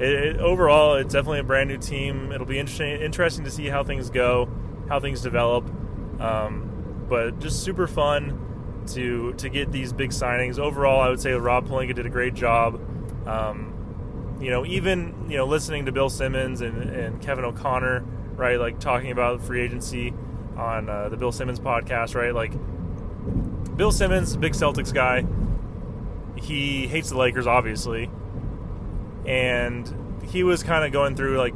it, 0.00 0.12
it, 0.12 0.36
overall 0.38 0.94
it's 0.94 1.12
definitely 1.12 1.40
a 1.40 1.44
brand 1.44 1.68
new 1.68 1.78
team. 1.78 2.32
It'll 2.32 2.46
be 2.46 2.58
interesting 2.58 3.00
interesting 3.00 3.44
to 3.44 3.50
see 3.50 3.66
how 3.66 3.84
things 3.84 4.10
go, 4.10 4.48
how 4.88 4.98
things 5.00 5.20
develop, 5.20 5.64
um, 6.20 7.04
but 7.08 7.38
just 7.38 7.62
super 7.62 7.86
fun 7.86 8.84
to 8.88 9.34
to 9.34 9.48
get 9.48 9.70
these 9.70 9.92
big 9.92 10.10
signings. 10.10 10.58
Overall, 10.58 11.00
I 11.00 11.10
would 11.10 11.20
say 11.20 11.32
Rob 11.32 11.68
Pelinka 11.68 11.94
did 11.94 12.06
a 12.06 12.10
great 12.10 12.34
job. 12.34 12.80
Um, 13.28 14.38
you 14.40 14.50
know, 14.50 14.64
even 14.64 15.26
you 15.28 15.36
know 15.36 15.46
listening 15.46 15.86
to 15.86 15.92
Bill 15.92 16.08
Simmons 16.08 16.62
and, 16.62 16.82
and 16.82 17.20
Kevin 17.20 17.44
O'Connor, 17.44 18.00
right, 18.36 18.58
like 18.58 18.80
talking 18.80 19.10
about 19.10 19.42
free 19.42 19.60
agency 19.60 20.14
on 20.56 20.88
uh, 20.88 21.08
the 21.08 21.16
Bill 21.16 21.32
Simmons 21.32 21.60
podcast, 21.60 22.14
right, 22.14 22.34
like 22.34 22.52
Bill 23.76 23.92
Simmons, 23.92 24.36
big 24.36 24.54
Celtics 24.54 24.92
guy. 24.92 25.26
He 26.36 26.86
hates 26.86 27.10
the 27.10 27.18
Lakers, 27.18 27.46
obviously, 27.46 28.10
and 29.26 30.22
he 30.24 30.42
was 30.42 30.62
kind 30.62 30.84
of 30.84 30.92
going 30.92 31.16
through 31.16 31.38
like 31.38 31.54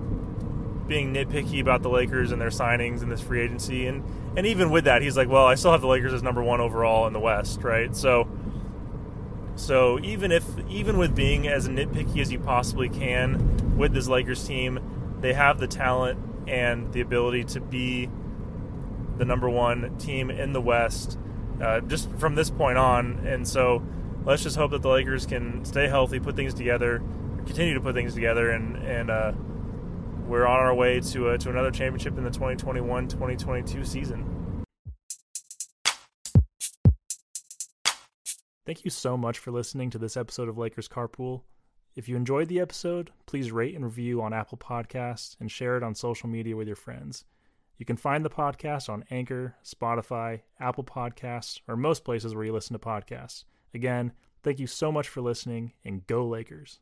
being 0.87 1.14
nitpicky 1.14 1.61
about 1.61 1.83
the 1.83 1.88
Lakers 1.88 2.31
and 2.31 2.40
their 2.40 2.50
signings 2.50 3.03
and 3.03 3.11
this 3.11 3.20
free 3.20 3.40
agency, 3.40 3.87
and 3.87 4.05
and 4.37 4.46
even 4.46 4.70
with 4.70 4.85
that, 4.85 5.03
he's 5.03 5.16
like, 5.16 5.29
well, 5.29 5.46
I 5.46 5.55
still 5.55 5.72
have 5.72 5.81
the 5.81 5.87
Lakers 5.88 6.12
as 6.12 6.22
number 6.22 6.42
one 6.42 6.61
overall 6.61 7.07
in 7.07 7.12
the 7.12 7.20
West, 7.20 7.62
right? 7.62 7.94
So, 7.94 8.29
so 9.57 9.98
even 10.00 10.33
if 10.33 10.44
even 10.68 10.98
with 10.98 11.14
being 11.14 11.46
as 11.46 11.68
nitpicky 11.68 12.18
as 12.18 12.33
you 12.33 12.38
possibly 12.38 12.88
can 12.88 13.77
with 13.77 13.92
this 13.92 14.09
Lakers 14.09 14.46
team, 14.46 14.81
they 15.20 15.33
have 15.33 15.59
the 15.59 15.68
talent 15.68 16.18
and 16.46 16.92
the 16.92 17.00
ability 17.00 17.44
to 17.44 17.61
be 17.61 18.09
the 19.16 19.24
number 19.24 19.48
one 19.48 19.96
team 19.98 20.31
in 20.31 20.53
the 20.53 20.61
West 20.61 21.18
uh, 21.61 21.81
just 21.81 22.11
from 22.12 22.35
this 22.35 22.50
point 22.50 22.79
on. 22.79 23.20
And 23.27 23.46
so 23.46 23.83
let's 24.24 24.42
just 24.42 24.57
hope 24.57 24.72
that 24.72 24.83
the 24.83 24.88
Lakers 24.88 25.27
can 25.27 25.64
stay 25.64 25.88
healthy, 25.88 26.20
put 26.20 26.37
things 26.37 26.55
together, 26.55 27.03
continue 27.45 27.75
to 27.75 27.81
put 27.81 27.95
things 27.95 28.15
together, 28.15 28.51
and 28.51 28.77
and 28.77 29.11
uh, 29.11 29.33
we're 30.27 30.47
on 30.47 30.61
our 30.61 30.75
way 30.75 31.01
to 31.01 31.29
uh, 31.31 31.39
to 31.39 31.51
another 31.51 31.71
championship 31.71 32.17
in 32.19 32.25
the 32.25 32.31
2021-2022 32.31 33.87
season. 33.87 34.35
Thank 38.67 38.85
you 38.85 38.91
so 38.91 39.17
much 39.17 39.39
for 39.39 39.51
listening 39.51 39.91
to 39.91 39.99
this 39.99 40.17
episode 40.17 40.49
of 40.49 40.57
Lakers 40.57 40.89
Carpool. 40.89 41.43
If 41.95 42.09
you 42.09 42.17
enjoyed 42.17 42.49
the 42.49 42.61
episode, 42.61 43.11
please 43.27 43.53
rate 43.53 43.75
and 43.75 43.85
review 43.85 44.23
on 44.23 44.33
Apple 44.33 44.59
Podcasts 44.59 45.37
and 45.39 45.51
share 45.51 45.77
it 45.77 45.83
on 45.83 45.95
social 45.95 46.29
media 46.29 46.57
with 46.57 46.67
your 46.67 46.77
friends. 46.77 47.25
You 47.77 47.85
can 47.85 47.97
find 47.97 48.25
the 48.25 48.31
podcast 48.31 48.89
on 48.89 49.05
Anchor, 49.11 49.57
Spotify, 49.65 50.41
Apple 50.59 50.85
Podcasts, 50.85 51.61
or 51.69 51.77
most 51.77 52.05
places 52.05 52.35
where 52.35 52.45
you 52.45 52.53
listen 52.53 52.73
to 52.73 52.79
podcasts. 52.79 53.45
Again, 53.75 54.13
thank 54.43 54.59
you 54.59 54.67
so 54.67 54.91
much 54.91 55.09
for 55.09 55.21
listening, 55.21 55.73
and 55.85 56.07
go 56.07 56.27
Lakers. 56.27 56.79